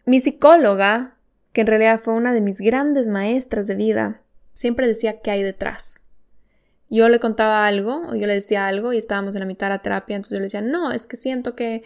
[0.05, 1.15] Mi psicóloga,
[1.53, 4.21] que en realidad fue una de mis grandes maestras de vida,
[4.53, 6.03] siempre decía qué hay detrás.
[6.89, 9.75] Yo le contaba algo, o yo le decía algo, y estábamos en la mitad de
[9.75, 11.83] la terapia, entonces yo le decía, no, es que siento que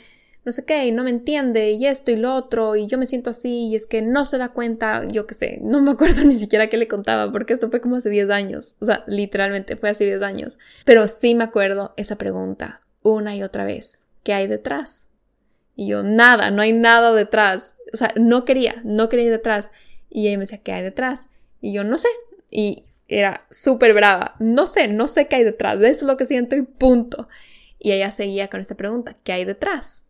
[0.48, 3.06] no sé qué, y no me entiende, y esto y lo otro, y yo me
[3.06, 6.24] siento así, y es que no se da cuenta, yo qué sé, no me acuerdo
[6.26, 9.76] ni siquiera qué le contaba, porque esto fue como hace 10 años, o sea, literalmente
[9.76, 14.34] fue hace 10 años, pero sí me acuerdo esa pregunta, una y otra vez, ¿qué
[14.34, 15.10] hay detrás?
[15.78, 17.78] Y yo, nada, no hay nada detrás.
[17.94, 19.72] O sea, no quería, no quería ir detrás.
[20.10, 21.30] Y ella me decía, ¿qué hay detrás?
[21.62, 22.10] Y yo, no sé.
[22.52, 24.36] Y era súper brava.
[24.40, 25.76] No sé, no sé qué hay detrás.
[25.76, 27.30] Eso es lo que siento y punto.
[27.80, 30.08] Y ella seguía con esta pregunta, ¿qué hay detrás?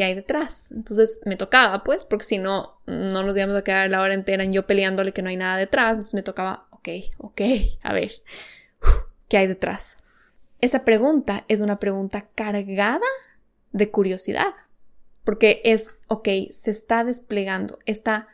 [0.00, 0.72] ¿qué hay detrás?
[0.72, 4.44] Entonces me tocaba, pues, porque si no, no nos íbamos a quedar la hora entera
[4.44, 5.90] en yo peleándole que no hay nada detrás.
[5.90, 7.40] Entonces me tocaba, ok, ok,
[7.82, 8.12] a ver,
[9.28, 9.98] ¿qué hay detrás?
[10.62, 13.06] Esa pregunta es una pregunta cargada
[13.72, 14.54] de curiosidad,
[15.30, 18.26] porque es, ok, se está desplegando esta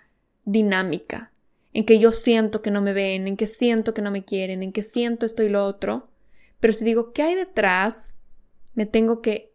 [0.46, 1.30] dinámica
[1.74, 4.62] en que yo siento que no me ven, en que siento que no me quieren,
[4.62, 6.08] en que siento esto y lo otro,
[6.58, 8.22] pero si digo, ¿qué hay detrás?
[8.72, 9.52] Me tengo que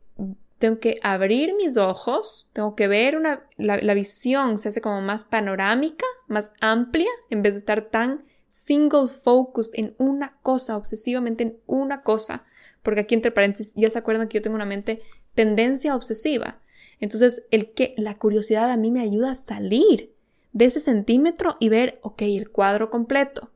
[0.60, 5.02] tengo que abrir mis ojos, tengo que ver una, la, la, visión se hace como
[5.02, 11.42] más panorámica, más amplia, en vez de estar tan single focused en una cosa, obsesivamente
[11.42, 12.44] en una cosa,
[12.84, 15.02] porque aquí entre paréntesis ya se acuerdan que yo tengo una mente
[15.34, 16.60] tendencia obsesiva.
[17.02, 20.14] Entonces, el que la curiosidad a mí me ayuda a salir
[20.54, 23.52] de ese centímetro y ver, ok, el cuadro completo,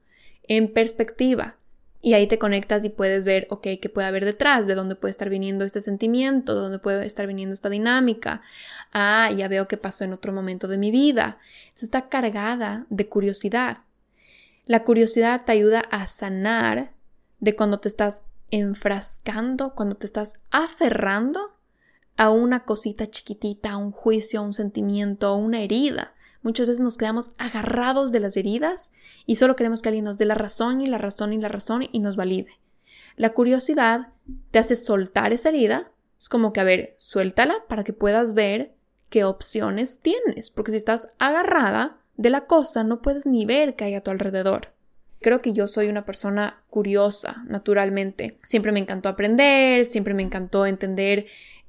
[0.47, 1.55] en perspectiva,
[2.05, 5.10] y ahí te conectas y puedes ver, ok, qué puede haber detrás, de dónde puede
[5.10, 8.43] estar viniendo este sentimiento, de dónde puede estar viniendo esta dinámica.
[8.93, 11.39] Ah, ya veo qué pasó en otro momento de mi vida.
[11.75, 13.79] Eso está cargada de curiosidad.
[14.65, 16.91] La curiosidad te ayuda a sanar
[17.39, 21.55] de cuando te estás enfrascando, cuando te estás aferrando
[22.17, 26.13] a una cosita chiquitita, a un juicio, a un sentimiento, a una herida.
[26.41, 28.91] Muchas veces nos quedamos agarrados de las heridas
[29.25, 31.88] y solo queremos que alguien nos dé la razón y la razón y la razón
[31.91, 32.60] y nos valide.
[33.15, 34.10] La curiosidad
[34.51, 35.91] te hace soltar esa herida.
[36.19, 38.75] Es como que, a ver, suéltala para que puedas ver
[39.10, 43.86] qué opciones tienes, porque si estás agarrada de la cosa, no puedes ni ver qué
[43.86, 44.73] hay a tu alrededor.
[45.21, 48.38] Creo que yo soy una persona curiosa, naturalmente.
[48.43, 51.25] Siempre me encantó aprender, siempre me encantó entender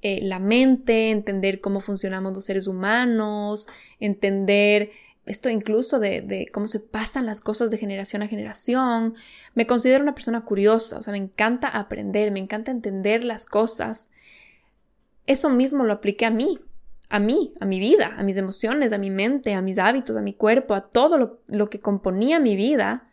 [0.09, 3.67] eh, la mente, entender cómo funcionamos los seres humanos,
[3.99, 4.93] entender
[5.25, 9.17] esto incluso de, cómo se pasan las cosas de generación a generación.
[9.57, 14.13] Me considero una persona curiosa, o sea, me encanta aprender, me encanta entender las cosas.
[15.27, 16.61] Eso mismo lo apliqué a mí,
[17.09, 20.23] a mí, a mi vida, a mis emociones, a mi mente, a mis hábitos, a
[20.23, 23.11] mi cuerpo, a todo lo, lo que componía mi vida.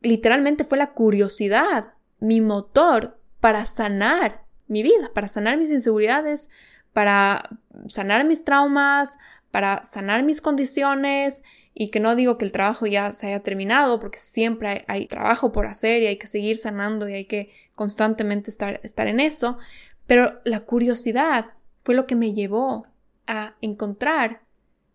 [0.00, 6.48] Literalmente fue la curiosidad, mi motor para sanar mi vida, para sanar mis inseguridades,
[6.92, 9.18] para sanar mis traumas,
[9.50, 11.42] para sanar mis condiciones
[11.74, 15.52] y que no digo que el trabajo ya se haya terminado porque siempre hay, trabajo
[15.52, 19.58] por hacer y hay que seguir sanando y hay que constantemente estar, estar en eso,
[20.06, 21.52] pero la curiosidad
[21.82, 22.86] fue lo que me llevó
[23.26, 24.42] a encontrar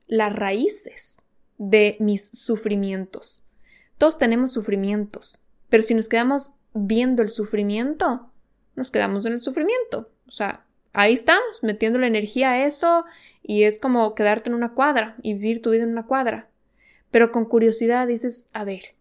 [0.08, 1.22] las raíces
[1.58, 3.44] de mis sufrimientos.
[3.98, 8.32] Todos tenemos sufrimientos, pero si nos quedamos viendo el sufrimiento,
[8.76, 10.10] nos quedamos en el sufrimiento.
[10.28, 13.06] O sea, ahí estamos, metiendo la energía a eso
[13.42, 16.50] y es como quedarte en una cuadra y vivir tu vida en una cuadra.
[17.12, 18.96] Pero con curiosidad dices, a ver,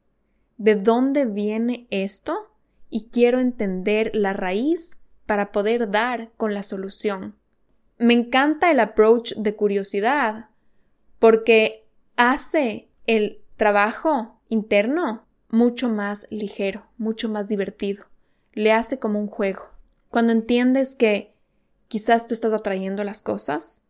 [0.57, 2.51] ¿de dónde viene esto?
[2.91, 7.35] Y quiero entender la raíz para poder dar con la solución.
[7.99, 10.49] Me encanta el approach de curiosidad
[11.19, 18.07] porque hace el trabajo interno mucho más ligero, mucho más divertido
[18.55, 19.71] le hace como un juego.
[20.11, 21.35] Cuando entiendes que
[21.89, 23.83] quizás tú estás atrayendo las cosas,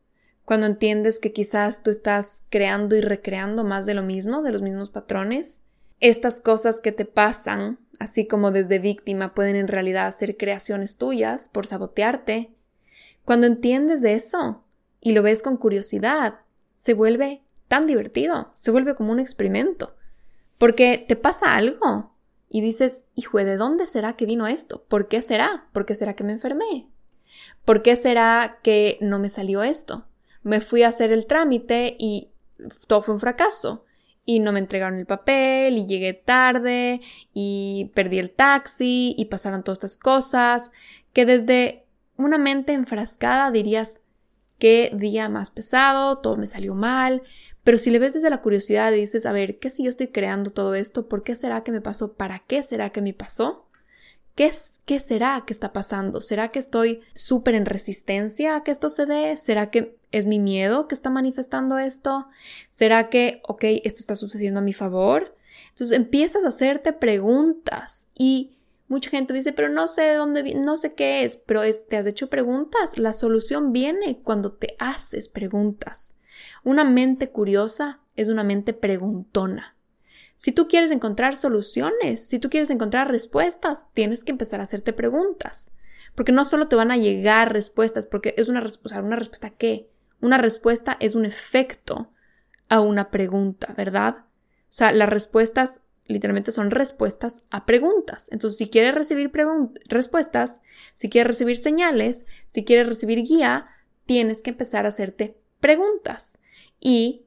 [0.45, 4.63] cuando entiendes que quizás tú estás creando y recreando más de lo mismo, de los
[4.63, 5.63] mismos patrones,
[6.01, 11.49] estas cosas que te pasan, así como desde víctima, pueden en realidad ser creaciones tuyas
[11.49, 12.51] por sabotearte.
[13.25, 14.65] Cuando entiendes de eso
[15.01, 16.41] y lo ves con curiosidad,
[16.77, 19.97] se vuelve tan divertido, se vuelve como un experimento,
[20.59, 22.14] porque te pasa algo,
[22.55, 24.85] y dices, hijo, ¿de dónde será que vino esto?
[24.85, 25.67] ¿Por qué será?
[25.73, 26.87] ¿Por qué será que me enfermé?
[27.65, 30.07] ¿Por qué será que no me salió esto?
[30.45, 32.31] Me fui a hacer el trámite y
[32.87, 33.85] todo fue un fracaso.
[34.25, 37.01] Y no me entregaron el papel y llegué tarde
[37.33, 40.71] y perdí el taxi y pasaron todas estas cosas
[41.13, 41.87] que desde
[42.17, 44.03] una mente enfrascada dirías,
[44.61, 47.25] qué día más pesado, todo me salió mal,
[47.65, 50.09] pero si le ves desde la curiosidad y dices, a ver, ¿qué si yo estoy
[50.09, 51.09] creando todo esto?
[51.09, 52.13] ¿Por qué será que me pasó?
[52.13, 53.67] ¿Para qué será que me pasó?
[54.35, 56.21] ¿Qué, es, ¿Qué será que está pasando?
[56.21, 59.37] ¿Será que estoy súper en resistencia a que esto se dé?
[59.39, 62.27] ¿Será que es mi miedo que está manifestando esto?
[62.69, 65.35] ¿Será que, ok, esto está sucediendo a mi favor?
[65.71, 70.77] Entonces empiezas a hacerte preguntas y mucha gente dice, pero no sé de dónde, no
[70.77, 72.99] sé qué es, pero te has hecho preguntas.
[72.99, 76.19] La solución viene cuando te haces preguntas.
[76.63, 79.77] Una mente curiosa es una mente preguntona.
[80.37, 84.93] Si tú quieres encontrar soluciones, si tú quieres encontrar respuestas, tienes que empezar a hacerte
[84.93, 85.75] preguntas.
[86.15, 89.89] Porque no solo te van a llegar respuestas, porque es una, respuesta, ¿una respuesta qué?
[90.21, 92.11] Una respuesta es un efecto
[92.69, 94.19] a una pregunta, ¿verdad?
[94.19, 98.29] O sea, las respuestas literalmente son respuestas a preguntas.
[98.31, 99.33] Entonces, si quieres recibir
[99.87, 103.69] respuestas, si quieres recibir señales, si quieres recibir guía,
[104.07, 106.41] tienes que empezar a hacerte preguntas.
[106.79, 107.25] ¿Y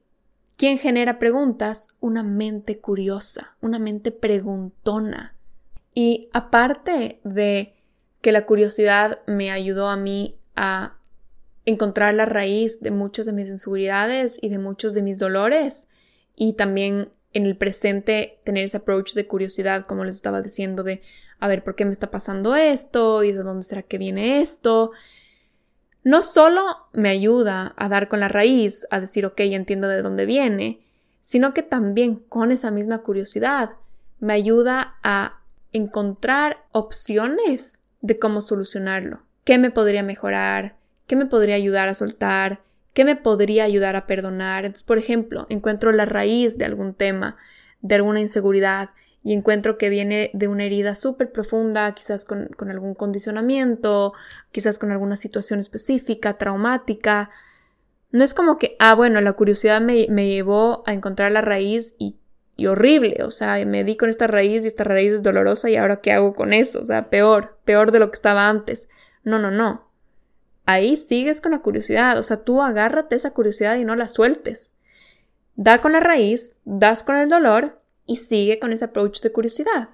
[0.56, 1.96] quién genera preguntas?
[1.98, 5.34] Una mente curiosa, una mente preguntona.
[5.92, 7.74] Y aparte de
[8.20, 10.98] que la curiosidad me ayudó a mí a
[11.64, 15.88] encontrar la raíz de muchas de mis inseguridades y de muchos de mis dolores
[16.36, 21.02] y también en el presente tener ese approach de curiosidad, como les estaba diciendo, de
[21.40, 24.92] a ver por qué me está pasando esto y de dónde será que viene esto.
[26.04, 30.26] No solo me ayuda a dar con la raíz, a decir, ok, entiendo de dónde
[30.26, 30.80] viene,
[31.20, 33.70] sino que también con esa misma curiosidad
[34.20, 35.40] me ayuda a
[35.72, 39.20] encontrar opciones de cómo solucionarlo.
[39.44, 40.76] ¿Qué me podría mejorar?
[41.06, 42.60] ¿Qué me podría ayudar a soltar?
[42.94, 44.64] ¿Qué me podría ayudar a perdonar?
[44.64, 47.36] Entonces, por ejemplo, encuentro la raíz de algún tema,
[47.80, 48.90] de alguna inseguridad,
[49.22, 54.12] y encuentro que viene de una herida súper profunda, quizás con, algún condicionamiento,
[54.52, 57.30] quizás con alguna situación específica, traumática.
[58.10, 62.16] No es como que, ah, bueno, la curiosidad me, llevó a encontrar la raíz y,
[62.56, 65.76] y, horrible, o sea, me di con esta raíz y esta raíz es dolorosa y
[65.76, 68.88] ahora qué hago con eso, o sea, peor, peor de lo que estaba antes.
[69.24, 69.88] No, no, no
[70.68, 74.76] ahí sigues con la curiosidad, o sea, tú agárrate esa curiosidad y no la sueltes.
[75.56, 77.77] Da con la raíz, das con el dolor
[78.08, 79.90] y sigue con ese approach de curiosidad.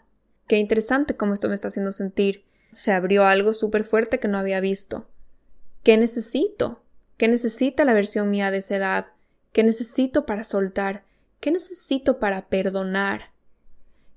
[0.46, 2.44] Qué interesante cómo esto me está haciendo sentir.
[2.72, 5.06] Se abrió algo súper fuerte que no había visto.
[5.82, 6.80] ¿Qué necesito?
[7.18, 9.06] ¿Qué necesita la versión mía de esa edad?
[9.52, 11.04] ¿Qué necesito para soltar?
[11.40, 13.32] ¿Qué necesito para perdonar?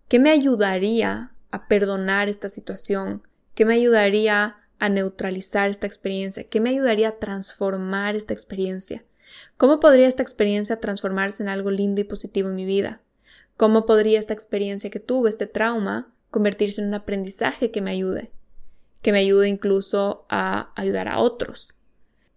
[0.08, 3.24] ¿Qué me ayudaría a perdonar esta situación?
[3.56, 6.44] ¿Qué me ayudaría a neutralizar esta experiencia?
[6.44, 9.04] ¿Qué me ayudaría a transformar esta experiencia?
[9.58, 13.02] ¿Cómo podría esta experiencia transformarse en algo lindo y positivo en mi vida?
[13.58, 18.32] ¿Cómo podría esta experiencia que tuve, este trauma, convertirse en un aprendizaje que me ayude?
[19.02, 21.74] Que me ayude incluso a ayudar a otros.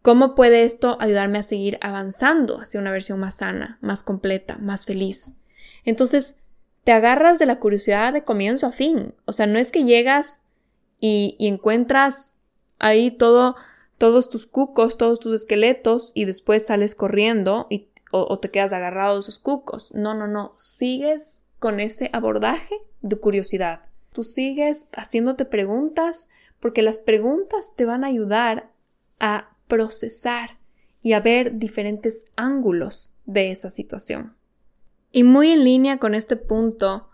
[0.03, 4.87] ¿Cómo puede esto ayudarme a seguir avanzando hacia una versión más sana, más completa, más
[4.87, 5.35] feliz?
[5.85, 6.43] Entonces,
[6.85, 9.15] te agarras de la curiosidad de comienzo a fin.
[9.27, 10.41] O sea, no es que llegas
[11.01, 12.41] y, encuentras
[12.79, 13.57] ahí todo,
[13.99, 19.17] todos tus cucos, todos tus esqueletos y después sales corriendo y, o, te quedas agarrado
[19.17, 19.95] a esos cucos.
[19.95, 20.55] No, no, no.
[20.57, 23.83] Sigues con ese abordaje de curiosidad.
[24.13, 28.71] Tú sigues haciéndote preguntas porque las preguntas te van a ayudar
[29.21, 30.59] a procesar
[31.03, 34.37] y a ver diferentes ángulos de esa situación.
[35.13, 37.09] Y muy en línea con este punto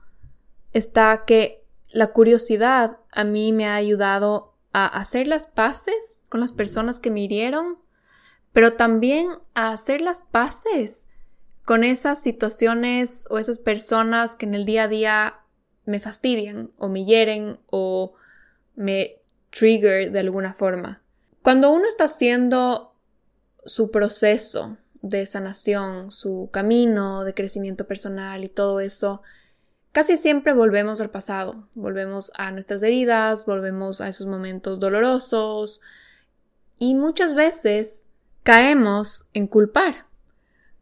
[0.72, 6.52] está que la curiosidad a mí me ha ayudado a hacer las paces con las
[6.52, 7.78] personas que me hirieron,
[8.56, 11.10] pero también a hacer las paces
[11.66, 15.34] con esas situaciones o esas personas que en el día a día
[15.84, 18.14] me fastidian o me hieren o
[18.74, 19.16] me
[19.50, 21.02] trigger de alguna forma.
[21.42, 22.94] Cuando uno está haciendo
[23.66, 29.20] su proceso de sanación, su camino de crecimiento personal y todo eso,
[29.92, 35.80] Casi siempre volvemos al pasado, volvemos a nuestras heridas, volvemos a esos momentos dolorosos
[36.78, 38.10] y muchas veces
[38.46, 40.06] caemos en culpar.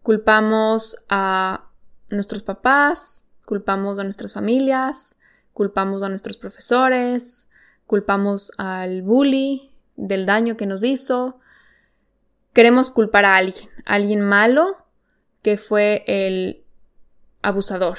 [0.02, 1.70] Culpamos a
[2.10, 5.18] nuestros papás, culpamos a nuestras familias,
[5.54, 7.48] culpamos a nuestros profesores,
[7.86, 11.40] culpamos al bully del daño que nos hizo.
[12.52, 14.84] Queremos culpar a alguien, a alguien malo
[15.40, 16.64] que fue el
[17.40, 17.96] abusador,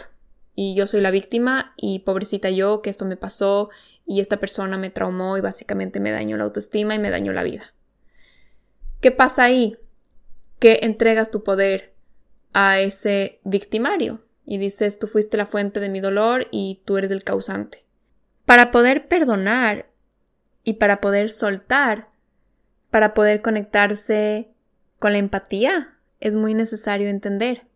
[0.53, 3.71] y yo soy la víctima y pobrecita yo que esto me pasó
[4.05, 7.41] y esta persona me traumó y básicamente me dañó la autoestima y me dañó la
[7.41, 7.74] vida.
[9.05, 9.77] ¿Qué pasa ahí?
[10.57, 11.93] Que entregas tu poder
[12.53, 17.11] a ese victimario y dices tú fuiste la fuente de mi dolor y tú eres
[17.11, 17.85] el causante.
[18.45, 19.91] Para poder perdonar
[20.63, 22.09] y para poder soltar,
[22.89, 24.49] para poder conectarse
[24.97, 27.67] con la empatía, es muy necesario entender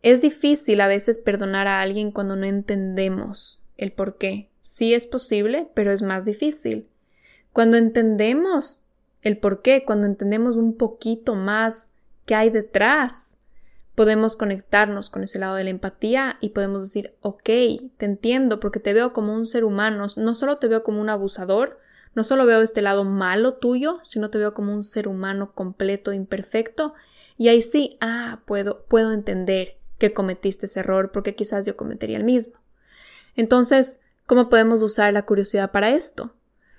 [0.00, 4.48] es difícil a veces perdonar a alguien cuando no entendemos el por qué.
[4.62, 6.88] Sí es posible, pero es más difícil.
[7.52, 8.85] Cuando entendemos
[9.22, 11.92] el por qué, cuando entendemos un poquito más
[12.24, 13.38] qué hay detrás,
[13.94, 18.78] podemos conectarnos con ese lado de la empatía y podemos decir, ok, te entiendo porque
[18.78, 21.80] te veo como un ser humano, no solo te veo como un abusador,
[22.14, 26.12] no solo veo este lado malo tuyo, sino te veo como un ser humano completo,
[26.12, 26.94] imperfecto,
[27.38, 32.16] y ahí sí, ah, puedo, puedo entender que cometiste ese error porque quizás yo cometería
[32.16, 32.54] el mismo.
[33.34, 36.34] Entonces, ¿cómo podemos usar la curiosidad para esto?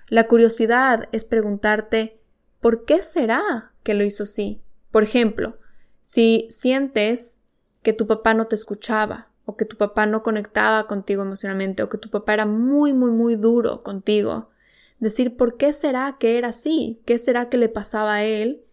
[0.08, 2.17] La curiosidad es preguntarte
[2.60, 4.60] ¿por qué será que lo hizo así?
[4.90, 5.58] Por ejemplo,
[6.04, 7.42] si sientes
[7.82, 11.88] que tu papá no te escuchaba o que tu papá no conectaba contigo emocionalmente o
[11.88, 14.50] que tu papá era muy, muy, muy duro contigo,
[14.98, 17.00] decir ¿por qué será que era así?
[17.06, 18.64] ¿Qué será que le pasaba a él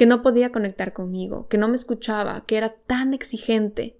[0.00, 3.98] que no podía conectar conmigo, que no me escuchaba, que era tan exigente.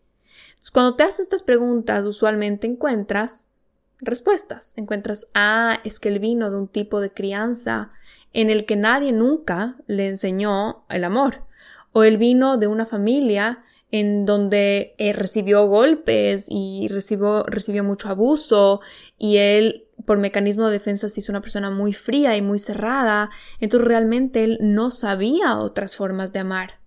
[0.72, 3.50] cuando te haces estas preguntas, usualmente encuentras
[3.98, 4.78] respuestas.
[4.78, 7.92] Encuentras, ah, es que él vino de un tipo de crianza
[8.32, 11.44] en el que nadie nunca le enseñó el amor.
[11.92, 18.08] O él vino de una familia en donde eh, recibió golpes y recibió, recibió mucho
[18.08, 18.80] abuso
[19.18, 23.30] y él por mecanismo de defensa se hizo una persona muy fría y muy cerrada,
[23.58, 26.80] entonces realmente él no sabía otras formas de amar.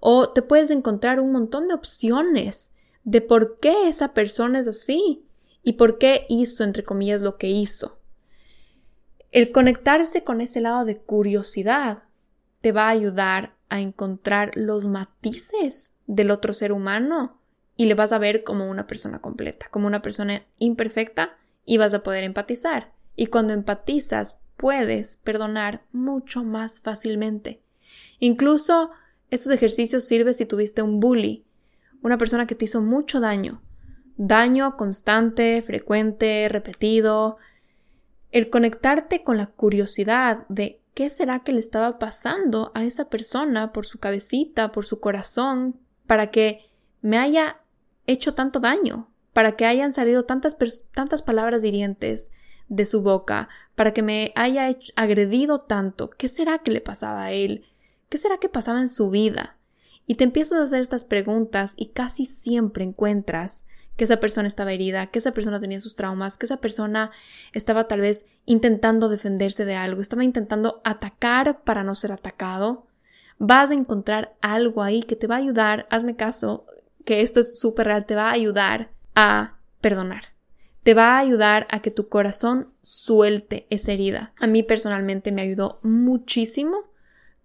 [0.00, 2.72] O te puedes encontrar un montón de opciones
[3.04, 5.24] de por qué esa persona es así
[5.62, 7.98] y por qué hizo, entre comillas, lo que hizo.
[9.34, 12.04] El conectarse con ese lado de curiosidad
[12.60, 17.40] te va a ayudar a encontrar los matices del otro ser humano
[17.76, 21.94] y le vas a ver como una persona completa, como una persona imperfecta y vas
[21.94, 22.92] a poder empatizar.
[23.16, 27.60] Y cuando empatizas, puedes perdonar mucho más fácilmente.
[28.20, 28.92] Incluso
[29.30, 31.44] estos ejercicios sirven si tuviste un bully,
[32.02, 33.60] una persona que te hizo mucho daño,
[34.16, 37.38] daño constante, frecuente, repetido.
[38.34, 43.72] El conectarte con la curiosidad de qué será que le estaba pasando a esa persona
[43.72, 45.78] por su cabecita, por su corazón,
[46.08, 46.68] para que
[47.00, 47.60] me haya
[48.08, 50.56] hecho tanto daño, para que hayan salido tantas,
[50.92, 52.32] tantas palabras hirientes
[52.66, 56.10] de su boca, para que me haya agredido tanto.
[56.10, 57.66] ¿Qué será que le pasaba a él?
[58.08, 59.58] ¿Qué será que pasaba en su vida?
[60.08, 64.72] Y te empiezas a hacer estas preguntas y casi siempre encuentras que esa persona estaba
[64.72, 67.10] herida, que esa persona tenía sus traumas, que esa persona
[67.52, 72.86] estaba tal vez intentando defenderse de algo, estaba intentando atacar para no ser atacado.
[73.38, 76.66] Vas a encontrar algo ahí que te va a ayudar, hazme caso,
[77.04, 80.34] que esto es súper real, te va a ayudar a perdonar.
[80.82, 84.32] Te va a ayudar a que tu corazón suelte esa herida.
[84.38, 86.84] A mí personalmente me ayudó muchísimo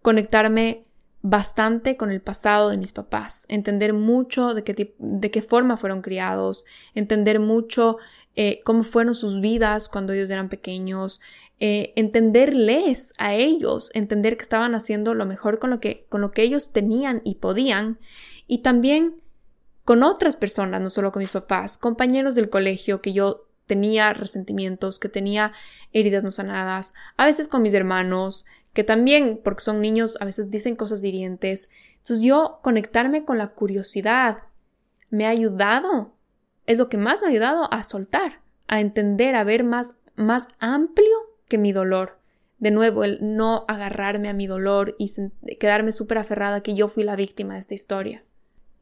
[0.02, 0.84] conectarme
[1.22, 6.02] bastante con el pasado de mis papás, entender mucho de qué, de qué forma fueron
[6.02, 6.64] criados,
[6.94, 7.98] entender mucho
[8.36, 11.20] eh, cómo fueron sus vidas cuando ellos eran pequeños,
[11.60, 16.32] eh, entenderles a ellos, entender que estaban haciendo lo mejor con lo que, con lo
[16.32, 18.00] que ellos tenían y podían,
[18.48, 19.22] y también
[19.84, 25.00] con otras personas, no solo con mis papás, compañeros del colegio que yo tenía resentimientos,
[25.00, 25.52] que tenía
[25.92, 30.52] heridas no sanadas, a veces con mis hermanos, que también, porque son niños, a veces
[30.52, 31.70] dicen cosas hirientes.
[31.98, 34.40] Entonces yo conectarme con la curiosidad
[35.10, 36.14] me ha ayudado,
[36.66, 40.48] es lo que más me ha ayudado a soltar, a entender, a ver más, más
[40.60, 41.16] amplio
[41.48, 42.20] que mi dolor.
[42.60, 45.12] De nuevo, el no agarrarme a mi dolor y
[45.60, 48.24] quedarme súper aferrada que yo fui la víctima de esta historia.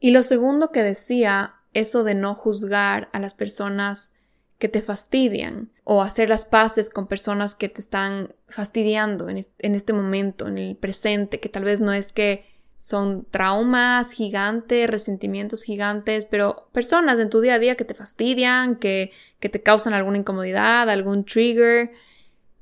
[0.00, 4.17] Y lo segundo que decía, eso de no juzgar a las personas
[4.58, 9.92] que te fastidian o hacer las paces con personas que te están fastidiando en, este
[9.92, 12.44] momento, en el presente, que tal vez no es que
[12.78, 18.76] son traumas gigantes, resentimientos gigantes, pero personas en tu día a día que te fastidian,
[18.76, 21.92] que, que te causan alguna incomodidad, algún trigger,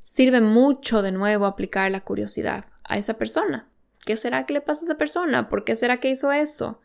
[0.02, 3.68] sirve mucho de nuevo aplicar la curiosidad a esa persona.
[4.04, 5.48] ¿Qué será que le pasa a esa persona?
[5.48, 6.80] ¿Por qué será que hizo eso?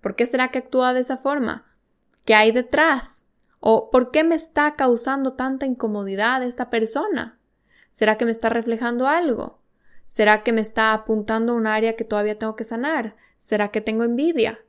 [0.00, 1.64] ¿Por qué será que actúa de esa forma?
[2.24, 3.25] ¿Qué hay detrás?
[3.68, 7.40] ¿O por qué me está causando tanta incomodidad esta persona?
[7.90, 9.58] ¿Será que me está reflejando algo?
[10.06, 13.16] ¿Será que me está apuntando a un área que todavía tengo que sanar?
[13.38, 14.60] ¿Será que tengo envidia?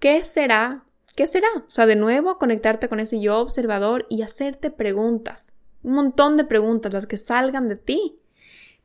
[0.00, 0.84] ¿Qué será?
[1.14, 1.48] ¿Qué será?
[1.66, 5.56] O sea, de nuevo conectarte con ese yo observador y hacerte preguntas.
[5.82, 8.20] Un montón de preguntas, las que salgan de ti.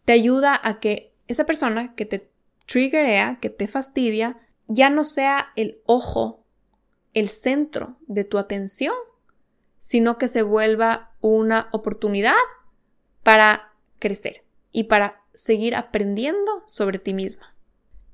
[0.05, 2.31] Te ayuda a que esa persona que te
[2.67, 6.45] triggerea, que te fastidia, ya no sea el ojo,
[7.13, 8.95] el centro de tu atención,
[9.81, 12.35] sino que se vuelva una oportunidad
[13.23, 17.53] para crecer y para seguir aprendiendo sobre ti misma.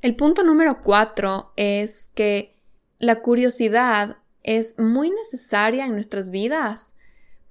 [0.02, 2.56] El punto número cuatro es que
[2.98, 6.96] la curiosidad es muy necesaria en nuestras vidas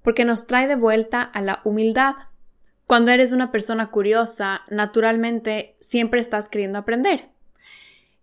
[0.03, 2.15] porque nos trae de vuelta a la humildad.
[2.87, 7.31] Cuando eres una persona curiosa, naturalmente siempre estás queriendo aprender.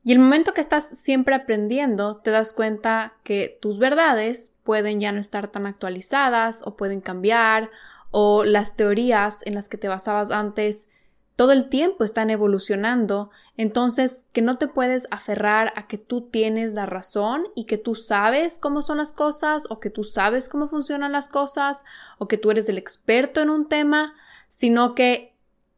[0.06, 5.14] Y el momento que estás siempre aprendiendo, te das cuenta que tus verdades pueden ya
[5.14, 7.70] no estar tan actualizadas o pueden cambiar
[8.12, 10.91] o las teorías en las que te basabas antes
[11.36, 16.74] todo el tiempo están evolucionando, entonces que no te puedes aferrar a que tú tienes
[16.74, 20.68] la razón y que tú sabes cómo son las cosas o que tú sabes cómo
[20.68, 21.86] funcionan las cosas
[22.20, 24.14] o que tú eres el experto en un tema,
[24.49, 25.36] sino que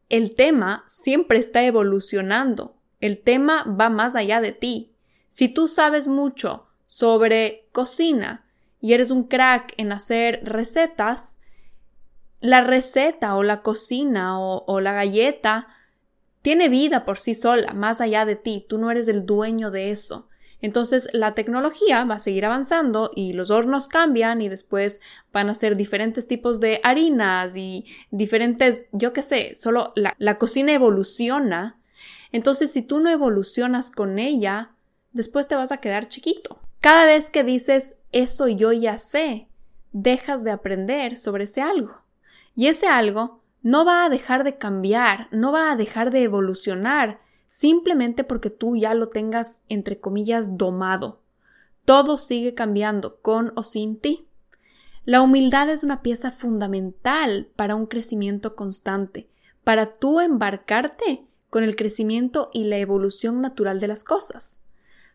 [0.10, 4.92] el tema siempre está evolucionando el tema va más allá de ti.
[5.30, 8.46] Si tú sabes mucho sobre cocina
[8.80, 11.40] y eres un crack en hacer recetas,
[12.40, 15.68] la receta o la cocina o, la galleta
[16.42, 19.92] tiene vida por sí sola, más allá de ti, tú no eres el dueño de
[19.92, 20.30] eso.
[20.62, 25.02] Entonces la tecnología va a seguir avanzando y los hornos cambian y después
[25.34, 30.38] van a ser diferentes tipos de harinas y diferentes, yo qué sé, solo la, la
[30.38, 31.78] cocina evoluciona.
[32.36, 34.72] Entonces si tú no evolucionas con ella,
[35.14, 36.60] después te vas a quedar chiquito.
[36.82, 39.48] Cada vez que dices eso yo ya sé,
[39.94, 42.02] dejas de aprender sobre ese algo.
[42.54, 47.22] Y ese algo no va a dejar de cambiar, no va a dejar de evolucionar,
[47.48, 51.22] simplemente porque tú ya lo tengas, entre comillas, domado.
[51.86, 54.28] Todo sigue cambiando, con o sin ti.
[55.06, 59.30] La humildad es una pieza fundamental para un crecimiento constante,
[59.64, 61.24] para tú embarcarte
[61.56, 64.62] con el crecimiento y la evolución natural de las cosas.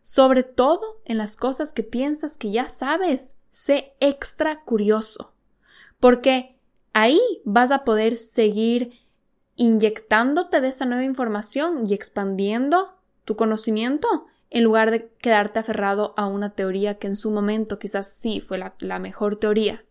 [0.01, 5.35] Sobre todo en las cosas que piensas que ya sabes, sé extra curioso,
[6.01, 6.53] porque
[6.95, 8.95] ahí vas a poder seguir
[9.57, 12.95] inyectándote de esa nueva información y expandiendo
[13.27, 18.15] tu conocimiento en lugar de quedarte aferrado a una teoría que en su momento quizás
[18.15, 19.85] sí fue la, mejor teoría.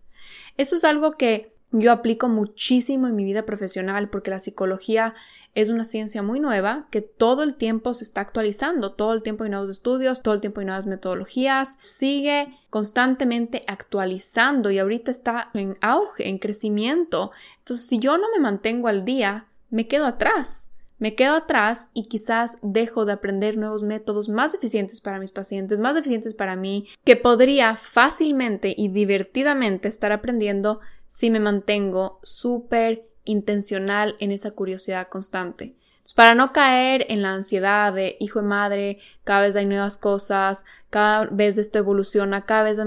[0.58, 5.14] Eso es algo que yo aplico muchísimo en mi vida profesional porque la psicología
[5.56, 9.44] es una ciencia muy nueva que todo el tiempo se está actualizando, todo el tiempo
[9.44, 15.50] hay nuevos estudios, todo el tiempo hay nuevas metodologías, sigue constantemente actualizando y ahorita está
[15.54, 17.32] en auge, en crecimiento.
[17.60, 20.68] Entonces, si yo no me mantengo al día, me quedo atrás.
[21.00, 25.80] Me quedo atrás y quizás dejo de aprender nuevos métodos más eficientes para mis pacientes,
[25.80, 33.10] más eficientes para mí, que podría fácilmente y divertidamente estar aprendiendo si me mantengo súper
[33.26, 35.76] intencional en esa curiosidad constante.
[36.16, 40.66] para no caer en la ansiedad de hijo de madre, cada vez hay nuevas cosas,
[40.89, 42.80] cada vez esto evoluciona, cada vez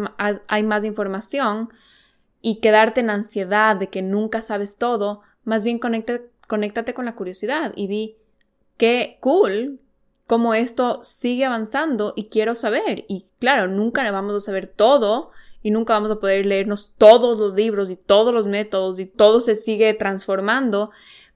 [0.48, 1.68] hay más información
[2.40, 7.72] y quedarte en ansiedad de que nunca sabes todo, más bien conéctate con la curiosidad
[7.76, 8.16] y di,
[8.76, 9.78] qué cool
[10.26, 13.04] cómo esto sigue avanzando y quiero saber.
[13.06, 15.30] Y claro, nunca vamos a saber todo
[15.62, 19.40] y nunca vamos a poder leernos todos los libros y todos los métodos y todo
[19.40, 20.90] se sigue transformando.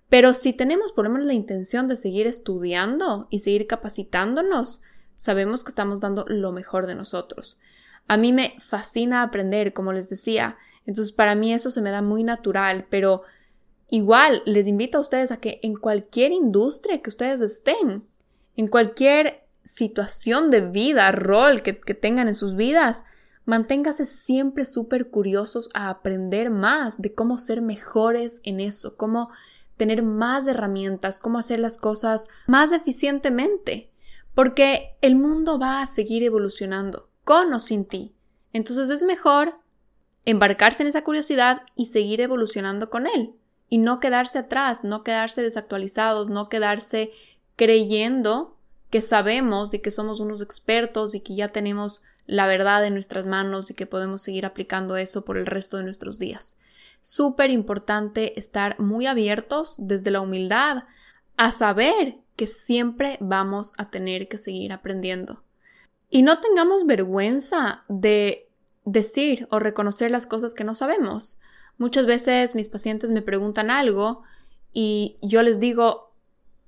[0.08, 4.82] Pero si tenemos por lo menos la intención de seguir estudiando y seguir capacitándonos,
[5.14, 7.58] sabemos que estamos dando lo mejor de nosotros.
[8.08, 10.56] A mí me fascina aprender, como les decía,
[10.86, 13.22] entonces para mí eso se me da muy natural, pero
[13.88, 18.04] igual les invito a ustedes a que en cualquier industria que ustedes estén,
[18.56, 23.04] en cualquier situación de vida, rol que, que tengan en sus vidas,
[23.46, 29.30] Manténgase siempre súper curiosos a aprender más de cómo ser mejores en eso, cómo
[29.76, 33.90] tener más herramientas, cómo hacer las cosas más eficientemente,
[34.34, 38.14] porque el mundo va a seguir evolucionando, con o sin ti.
[38.52, 39.54] Entonces es mejor
[40.24, 43.34] embarcarse en esa curiosidad y seguir evolucionando con él,
[43.68, 47.12] y no quedarse atrás, no quedarse desactualizados, no quedarse
[47.54, 48.56] creyendo
[48.90, 53.26] que sabemos y que somos unos expertos y que ya tenemos la verdad en nuestras
[53.26, 56.58] manos y que podemos seguir aplicando eso por el resto de nuestros días.
[57.00, 60.84] Súper importante estar muy abiertos desde la humildad
[61.36, 65.42] a saber que siempre vamos a tener que seguir aprendiendo.
[66.10, 68.48] Y no tengamos vergüenza de
[68.84, 71.40] decir o reconocer las cosas que no sabemos.
[71.78, 74.22] Muchas veces mis pacientes me preguntan algo
[74.72, 76.05] y yo les digo,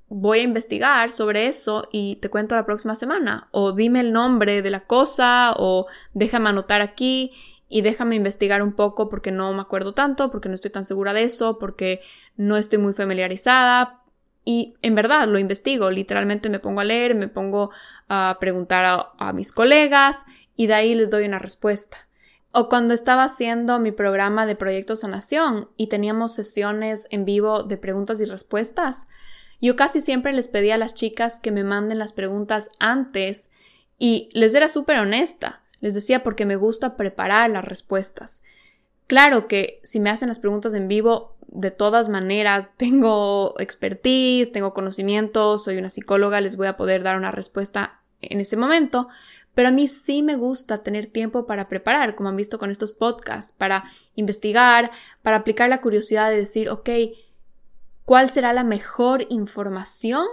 [0.08, 3.48] voy a investigar sobre eso y te cuento la próxima semana.
[3.50, 7.32] O dime el nombre de la cosa o déjame anotar aquí
[7.68, 11.12] y déjame investigar un poco porque no me acuerdo tanto, porque no estoy tan segura
[11.12, 12.00] de eso, porque
[12.36, 14.02] no estoy muy familiarizada.
[14.44, 17.70] Y en verdad lo investigo, literalmente me pongo a leer, me pongo
[18.08, 20.24] a preguntar a, mis colegas
[20.56, 22.08] y de ahí les doy una respuesta.
[22.50, 27.76] O cuando estaba haciendo mi programa de Proyecto Sanación y teníamos sesiones en vivo de
[27.76, 29.08] preguntas y respuestas,
[29.60, 33.50] yo casi siempre les pedía a las chicas que me manden las preguntas antes
[33.98, 35.62] y les era súper honesta.
[35.80, 38.42] Les decía porque me gusta preparar las respuestas.
[39.06, 44.74] Claro que si me hacen las preguntas en vivo, de todas maneras tengo expertise, tengo
[44.74, 49.08] conocimiento, soy una psicóloga, les voy a poder dar una respuesta en ese momento,
[49.54, 52.92] pero a mí sí me gusta tener tiempo para preparar, como han visto con estos
[52.92, 53.84] podcasts, para
[54.14, 54.90] investigar,
[55.22, 56.88] para aplicar la curiosidad de decir, ok,
[58.08, 60.26] ¿Cuál será la mejor información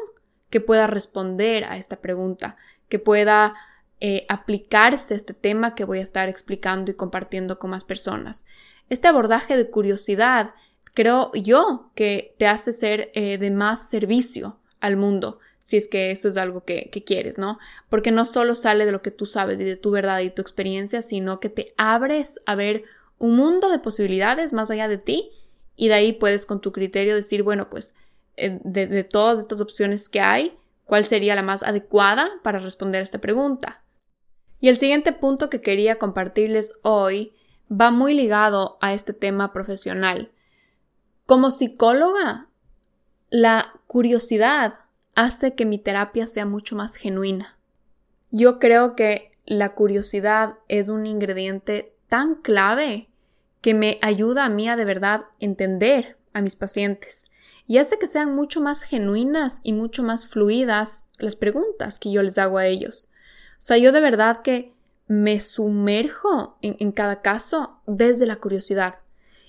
[0.50, 2.56] que pueda responder a esta pregunta,
[2.88, 3.54] que pueda
[4.00, 8.46] eh, aplicarse a este tema que voy a estar explicando y compartiendo con más personas?
[8.90, 10.52] Este abordaje de curiosidad
[10.94, 16.12] creo yo que te hace ser eh, de más servicio al mundo, si es que
[16.12, 17.60] eso es algo que, que, quieres, ¿no?
[17.90, 20.42] Porque no solo sale de lo que tú sabes y de tu verdad y tu
[20.42, 22.86] experiencia, sino que te abres a ver
[23.18, 25.30] un mundo de posibilidades más allá de ti
[25.76, 27.96] y de ahí puedes con tu criterio decir, bueno, pues
[28.38, 33.02] eh, de, de todas estas opciones que hay, cuál sería la más adecuada para responder
[33.02, 33.84] a esta pregunta.
[34.60, 37.34] Y el siguiente punto que quería compartirles hoy
[37.70, 40.32] va muy ligado a este tema profesional.
[41.26, 42.48] Como psicóloga,
[43.30, 44.80] la curiosidad
[45.16, 47.58] hace que mi terapia sea mucho más genuina.
[48.32, 53.10] Yo creo que la curiosidad es un ingrediente tan clave
[53.66, 57.32] que me ayuda a mí a de verdad entender a mis pacientes
[57.66, 62.22] y hace que sean mucho más genuinas y mucho más fluidas las preguntas que yo
[62.22, 63.10] les hago a ellos.
[63.54, 64.76] O sea, yo de verdad que
[65.08, 69.00] me sumerjo en, cada caso desde la curiosidad.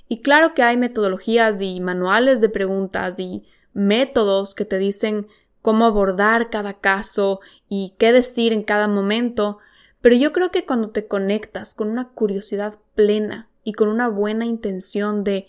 [0.09, 3.45] Y claro que hay metodologías y manuales de preguntas y
[3.75, 5.27] métodos que te dicen
[5.61, 9.59] cómo abordar cada caso y qué decir en cada momento,
[10.01, 14.47] pero yo creo que cuando te conectas con una curiosidad plena y con una buena
[14.47, 15.49] intención de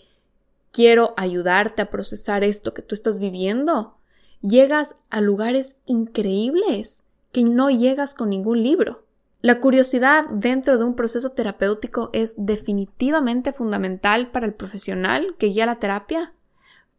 [0.72, 3.96] quiero ayudarte a procesar esto que tú estás viviendo,
[4.40, 9.04] llegas a lugares increíbles que no llegas con ningún libro.
[9.40, 15.66] La curiosidad dentro de un proceso terapéutico es definitivamente fundamental para el profesional que guía
[15.66, 16.32] la terapia,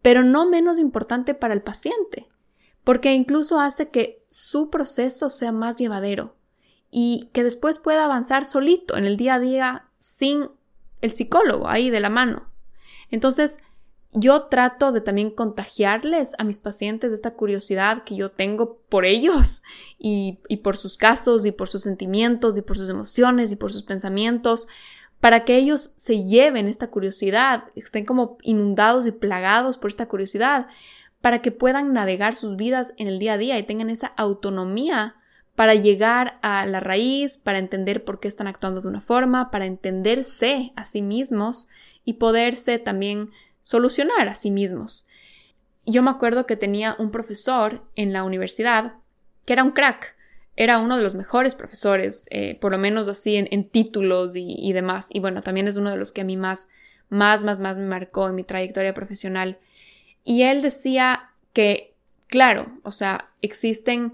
[0.01, 2.29] pero no menos importante para el paciente,
[2.85, 6.37] porque incluso hace que su proceso sea más llevadero
[6.89, 10.47] y que después pueda avanzar solito en el día a día sin
[11.01, 12.49] el psicólogo ahí de la mano.
[13.11, 13.63] Entonces,
[14.11, 19.63] yo trato de también contagiarles a mis pacientes esta curiosidad que yo tengo por ellos
[19.99, 23.83] y, por sus casos y por sus sentimientos y por sus emociones y por sus
[23.83, 24.67] pensamientos,
[25.19, 30.67] para que ellos se lleven esta curiosidad, estén como inundados y plagados por esta curiosidad,
[31.19, 35.18] para que puedan navegar sus vidas en el día a día y tengan esa autonomía
[35.59, 39.65] para llegar a la raíz, para entender por qué están actuando de una forma, para
[39.65, 41.67] entenderse a sí mismos
[42.05, 43.31] y poderse también
[43.61, 45.09] solucionar a sí mismos.
[45.85, 48.93] Yo me acuerdo que tenía un profesor en la universidad
[49.43, 50.15] que era un crack,
[50.55, 55.09] era uno de los mejores profesores, eh, por lo menos así en, títulos y, demás.
[55.11, 56.69] Y bueno, también es uno de los que a mí más,
[57.09, 59.57] más, más, más me marcó en mi trayectoria profesional.
[60.23, 61.95] Y él decía que,
[62.27, 64.13] claro, o sea, existen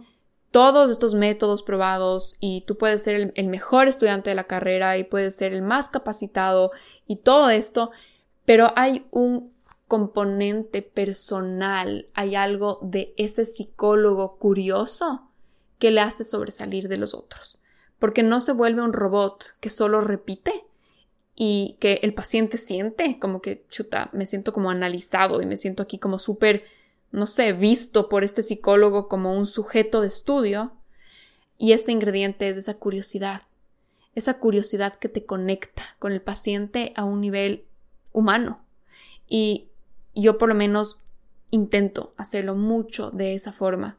[0.55, 5.03] todos estos métodos probados y tú puedes ser el, mejor estudiante de la carrera y
[5.03, 6.71] puedes ser el más capacitado
[7.05, 7.91] y todo esto,
[8.45, 9.51] pero hay un
[9.89, 15.29] componente personal, hay algo de ese psicólogo curioso
[15.77, 17.61] que le hace sobresalir de los otros,
[17.99, 20.63] porque no se vuelve un robot que solo repite
[21.35, 25.83] y que el paciente siente como que, chuta, me siento como analizado y me siento
[25.83, 26.63] aquí como súper,
[27.15, 30.73] no sé, visto por este psicólogo como un sujeto de estudio.
[31.57, 33.43] Y ese ingrediente es esa curiosidad,
[34.13, 37.63] esa curiosidad que te conecta con el paciente a un nivel
[38.11, 38.59] humano.
[39.27, 39.69] Y
[40.13, 41.03] yo por lo menos
[41.51, 43.97] intento hacerlo mucho de esa forma.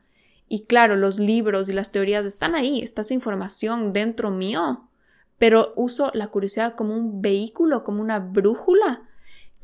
[0.49, 4.89] Y claro, los libros y las teorías están ahí, está esa información dentro mío,
[5.39, 9.09] pero uso la curiosidad como un vehículo, como una brújula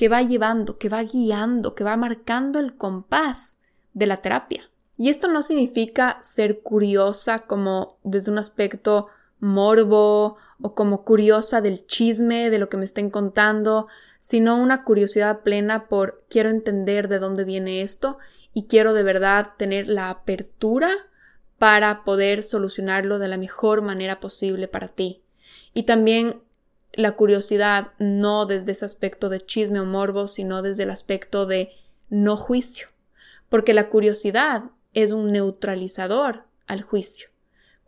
[0.02, 3.60] que va llevando, que va guiando, que va marcando el compás
[3.92, 4.68] de la terapia.
[4.96, 9.06] Y esto no significa ser curiosa como desde un aspecto
[9.38, 13.86] morbo o como curiosa del chisme, de lo que me estén contando,
[14.18, 18.16] sino una curiosidad plena por quiero entender de dónde viene esto
[18.52, 20.90] y quiero de verdad tener la apertura
[21.58, 25.22] para poder solucionarlo de la mejor manera posible para ti.
[25.74, 26.42] Y también
[26.92, 31.70] la curiosidad no desde ese aspecto de chisme o morbo, sino desde el aspecto de
[32.08, 32.88] no juicio,
[33.48, 37.31] porque la curiosidad es un neutralizador al juicio.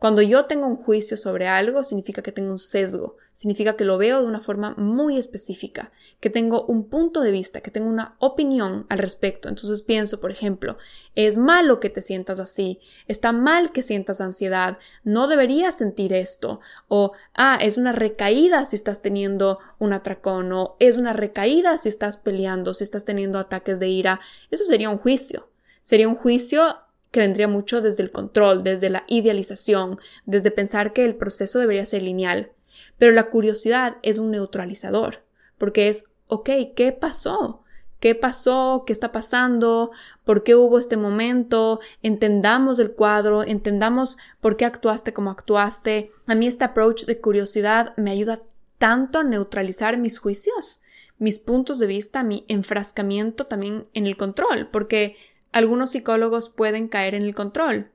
[0.05, 3.97] Cuando yo tengo un juicio sobre algo, significa que tengo un sesgo, significa que lo
[3.97, 8.15] veo de una forma muy específica, que tengo un punto de vista, que tengo una
[8.19, 9.49] opinión al respecto.
[9.49, 10.77] Entonces pienso, por ejemplo,
[11.15, 16.61] es malo que te sientas así, está mal que sientas ansiedad, no deberías sentir esto,
[16.89, 21.89] o ah, es una recaída si estás teniendo un atracón, o es una recaída si
[21.89, 24.21] estás peleando, si estás teniendo ataques de ira.
[24.51, 25.49] Eso sería un juicio.
[25.81, 26.77] Sería un juicio
[27.15, 31.87] que vendría mucho desde el control, desde la idealización, desde pensar que el proceso debería
[31.87, 32.51] ser lineal.
[32.99, 35.23] Pero la curiosidad es un neutralizador,
[35.57, 37.63] porque es, ok, ¿qué pasó?
[38.01, 38.83] ¿Qué pasó?
[38.85, 39.93] ¿Qué está pasando?
[40.25, 41.79] ¿Por qué hubo este momento?
[42.03, 46.11] Entendamos el cuadro, entendamos por qué actuaste como actuaste.
[46.27, 48.43] A mí este approach de curiosidad me ayuda
[48.79, 50.83] tanto a neutralizar mis juicios,
[51.19, 55.17] mis puntos de vista, mi enfrascamiento también en el control, porque
[55.55, 57.87] algunos psicólogos pueden caer en el control,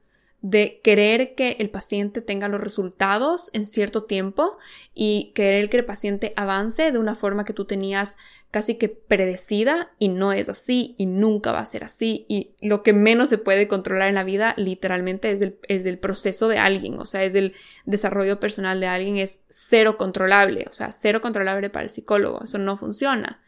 [0.42, 4.58] de querer que el paciente tenga los resultados en cierto tiempo
[4.94, 8.16] y querer que el paciente avance de una forma que tú tenías
[8.50, 12.26] casi que predecida y no es así y nunca va a ser así.
[12.30, 16.00] Y lo que menos se puede controlar en la vida literalmente es el, es el
[16.00, 17.54] proceso de alguien, o sea, es el
[17.86, 22.58] desarrollo personal de alguien, es cero controlable, o sea, cero controlable para el psicólogo, eso
[22.58, 23.42] no funciona.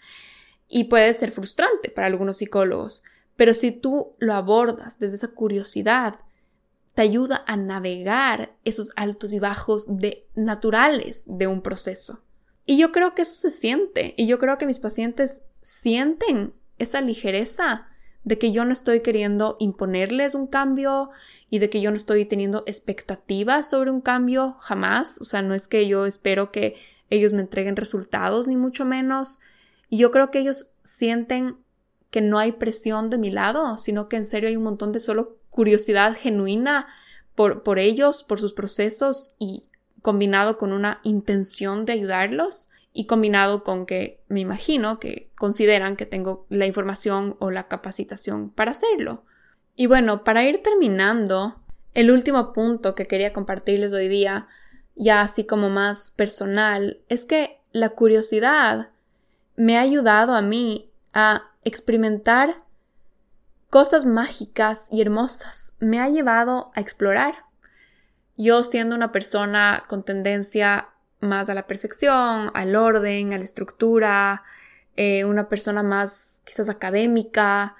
[0.67, 3.03] Y puede ser frustrante para algunos psicólogos,
[3.41, 6.19] pero si tú lo abordas desde esa curiosidad,
[6.93, 12.21] te ayuda a navegar esos altos y bajos de naturales de un proceso.
[12.67, 17.01] Y yo creo que eso se siente y yo creo que mis pacientes sienten esa
[17.01, 17.87] ligereza
[18.23, 21.09] de que yo no estoy queriendo imponerles un cambio
[21.49, 25.19] y de que yo no estoy teniendo expectativas sobre un cambio jamás.
[25.19, 26.75] O sea, no es que yo espero que
[27.09, 29.39] ellos me entreguen resultados ni mucho menos.
[29.89, 31.57] Y yo creo que ellos sienten
[32.11, 34.99] que no hay presión de mi lado, sino que en serio hay un montón de
[34.99, 36.87] solo curiosidad genuina
[37.35, 39.65] por, por ellos, por sus procesos y
[40.01, 46.05] combinado con una intención de ayudarlos y combinado con que me imagino que consideran que
[46.05, 49.23] tengo la información o la capacitación para hacerlo.
[49.75, 51.55] Y bueno, para ir terminando,
[51.93, 54.47] el último punto que quería compartirles hoy día,
[54.95, 58.89] ya así como más personal, es que la curiosidad
[59.55, 62.55] me ha ayudado a mí a experimentar
[63.69, 65.77] cosas mágicas y hermosas.
[65.79, 67.45] Me ha llevado a explorar.
[68.37, 70.89] Yo siendo una persona con tendencia
[71.19, 74.43] más a la perfección, al orden, a la estructura,
[74.95, 77.75] eh, una persona más quizás académica,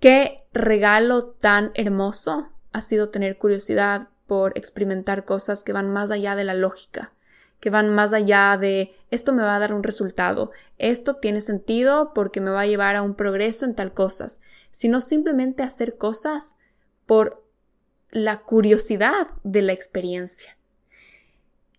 [0.00, 6.36] qué regalo tan hermoso ha sido tener curiosidad por experimentar cosas que van más allá
[6.36, 7.12] de la lógica,
[7.60, 12.12] que van más allá de esto me va a dar un resultado, esto tiene sentido
[12.14, 14.40] porque me va a llevar a un progreso en tal cosas,
[14.70, 16.58] sino simplemente hacer cosas
[17.06, 17.44] por
[18.10, 20.56] la curiosidad de la experiencia.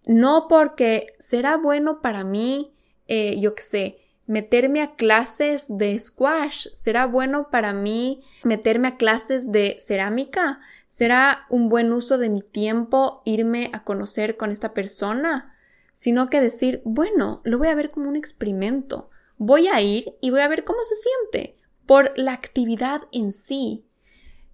[0.05, 2.73] No porque será bueno para mí,
[3.07, 8.97] eh, yo qué sé, meterme a clases de squash, será bueno para mí meterme a
[8.97, 14.73] clases de cerámica, será un buen uso de mi tiempo irme a conocer con esta
[14.73, 15.53] persona,
[15.97, 20.29] sino que decir, bueno, lo voy a ver como un experimento, voy a ir y
[20.29, 23.83] voy a ver cómo se siente, por la actividad en sí.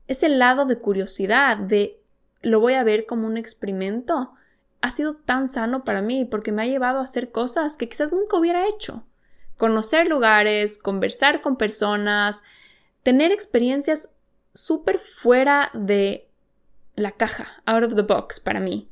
[0.08, 2.02] Ese lado de curiosidad, de
[2.42, 4.32] lo voy a ver como un experimento,
[4.80, 8.14] ha sido tan sano para mí porque me ha llevado a hacer cosas que quizás
[8.14, 9.06] nunca hubiera hecho.
[9.58, 12.42] Conocer lugares, conversar con personas,
[13.04, 14.16] tener experiencias
[14.54, 16.30] súper fuera de
[16.96, 18.90] la caja, out of the box para mí,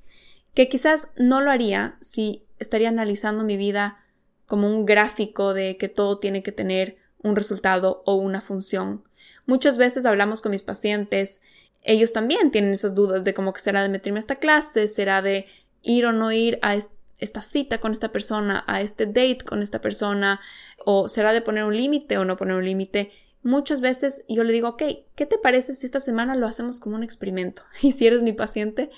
[0.53, 4.03] que quizás no lo haría si estaría analizando mi vida
[4.45, 9.03] como un gráfico de que todo tiene que tener un resultado o una función.
[9.45, 11.41] Muchas veces hablamos con mis pacientes,
[11.81, 15.47] ellos también tienen esas dudas de cómo será de meterme a esta clase, será de
[15.81, 19.81] ir o no ir a esta cita con esta persona, a este date con esta
[19.81, 20.41] persona,
[20.77, 23.11] o será de poner un límite o no poner un límite.
[23.43, 24.83] Muchas veces yo le digo, ok,
[25.15, 27.63] ¿qué te parece si esta semana lo hacemos como un experimento?
[27.81, 28.89] Y si eres mi paciente,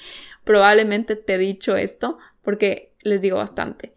[0.43, 3.93] probablemente te he dicho esto porque les digo bastante.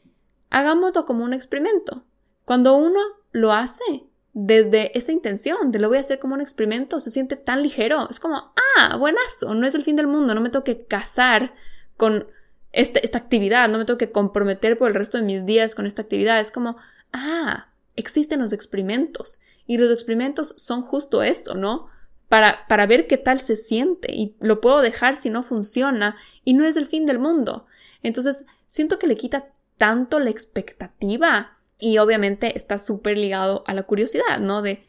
[0.51, 2.05] Hagámoslo como un experimento.
[2.44, 3.01] Cuando uno
[3.32, 7.36] lo hace desde esa intención de lo voy a hacer como un experimento, se siente
[7.36, 8.07] tan ligero.
[8.09, 11.55] Es como, ah, buenazo, no es el fin del mundo, no me tengo que casar
[11.97, 12.26] con
[12.72, 15.86] este, esta actividad, no me tengo que comprometer por el resto de mis días con
[15.86, 16.38] esta actividad.
[16.38, 16.76] Es como,
[17.12, 19.40] ah, existen los experimentos.
[19.66, 21.88] Y los experimentos son justo esto, ¿no?
[22.28, 26.54] Para, para ver qué tal se siente y lo puedo dejar si no funciona y
[26.54, 27.66] no es el fin del mundo.
[28.02, 33.82] Entonces, siento que le quita tanto la expectativa y obviamente está súper ligado a la
[33.82, 34.62] curiosidad, ¿no?
[34.62, 34.86] De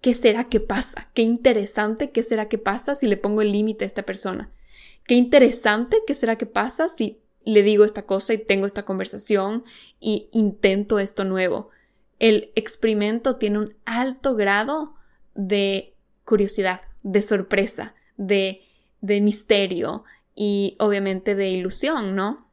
[0.00, 3.84] qué será que pasa, qué interesante qué será que pasa si le pongo el límite
[3.84, 4.52] a esta persona,
[5.06, 9.64] qué interesante qué será que pasa si le digo esta cosa y tengo esta conversación
[10.00, 11.70] y intento esto nuevo.
[12.18, 14.94] El experimento tiene un alto grado
[15.34, 15.94] de
[16.24, 18.62] curiosidad, de sorpresa, de,
[19.00, 20.04] de misterio
[20.34, 22.48] y obviamente de ilusión, ¿no?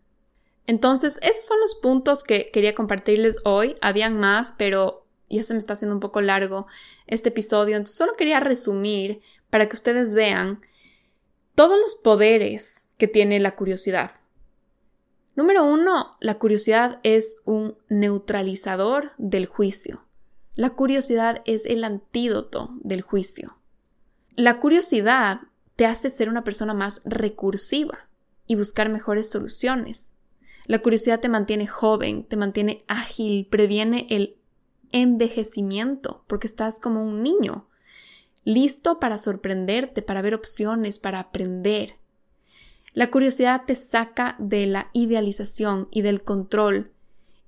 [0.68, 3.76] Entonces, esos son los puntos que quería compartirles hoy.
[3.82, 6.68] Habían más, pero ya se me está haciendo un poco largo
[7.08, 7.76] este episodio.
[7.76, 10.62] Entonces, solo quería resumir para que ustedes vean
[11.54, 14.12] todos los poderes que tiene la curiosidad.
[15.36, 20.06] Número uno, la curiosidad es un neutralizador del juicio.
[20.56, 23.58] La curiosidad es el antídoto del juicio.
[24.36, 25.42] La curiosidad
[25.76, 28.08] te hace ser una persona más recursiva
[28.48, 30.22] y buscar mejores soluciones.
[30.68, 34.38] La curiosidad te mantiene joven, te mantiene ágil, previene el
[34.92, 37.68] envejecimiento, porque estás como un niño.
[38.46, 41.96] listo para sorprenderte, para ver opciones, para aprender.
[42.96, 46.94] La curiosidad te saca de la idealización y del control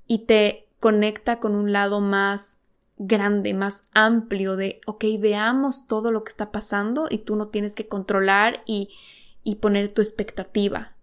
[0.06, 2.66] y te conecta con un lado más
[2.98, 7.76] grande, más amplio de, ok, veamos todo lo que está pasando y tú no tienes
[7.76, 8.90] que controlar y,
[9.46, 10.98] y poner tu expectativa.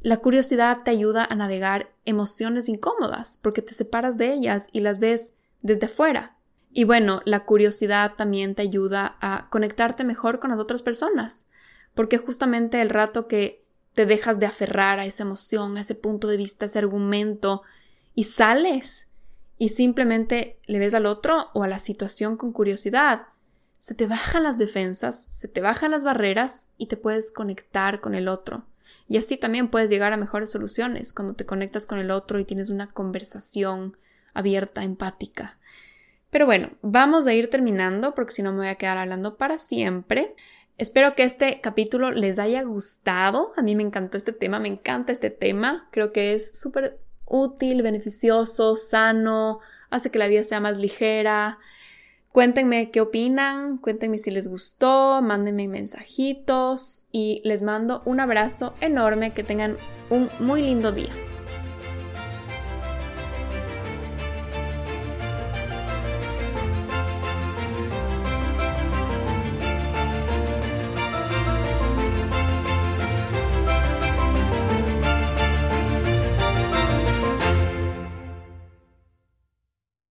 [0.00, 5.00] La curiosidad te ayuda a navegar emociones incómodas porque te separas de ellas y las
[5.00, 6.38] ves desde fuera.
[6.70, 11.46] Y bueno, la curiosidad también te ayuda a conectarte mejor con las otras personas,
[11.94, 13.65] porque justamente el rato que
[13.96, 17.62] te dejas de aferrar a esa emoción, a ese punto de vista, a ese argumento,
[18.14, 19.08] y sales
[19.56, 23.22] y simplemente le ves al otro o a la situación con curiosidad,
[23.78, 28.14] se te bajan las defensas, se te bajan las barreras y te puedes conectar con
[28.14, 28.64] el otro.
[29.08, 32.44] Y así también puedes llegar a mejores soluciones cuando te conectas con el otro y
[32.44, 33.96] tienes una conversación
[34.34, 35.56] abierta, empática.
[36.28, 39.58] Pero bueno, vamos a ir terminando porque si no me voy a quedar hablando para
[39.58, 40.34] siempre.
[40.78, 43.52] Espero que este capítulo les haya gustado.
[43.56, 45.88] A mí me encantó este tema, me encanta este tema.
[45.90, 51.58] Creo que es súper útil, beneficioso, sano, hace que la vida sea más ligera.
[52.30, 59.32] Cuéntenme qué opinan, cuéntenme si les gustó, mándenme mensajitos y les mando un abrazo enorme,
[59.32, 59.78] que tengan
[60.10, 61.12] un muy lindo día.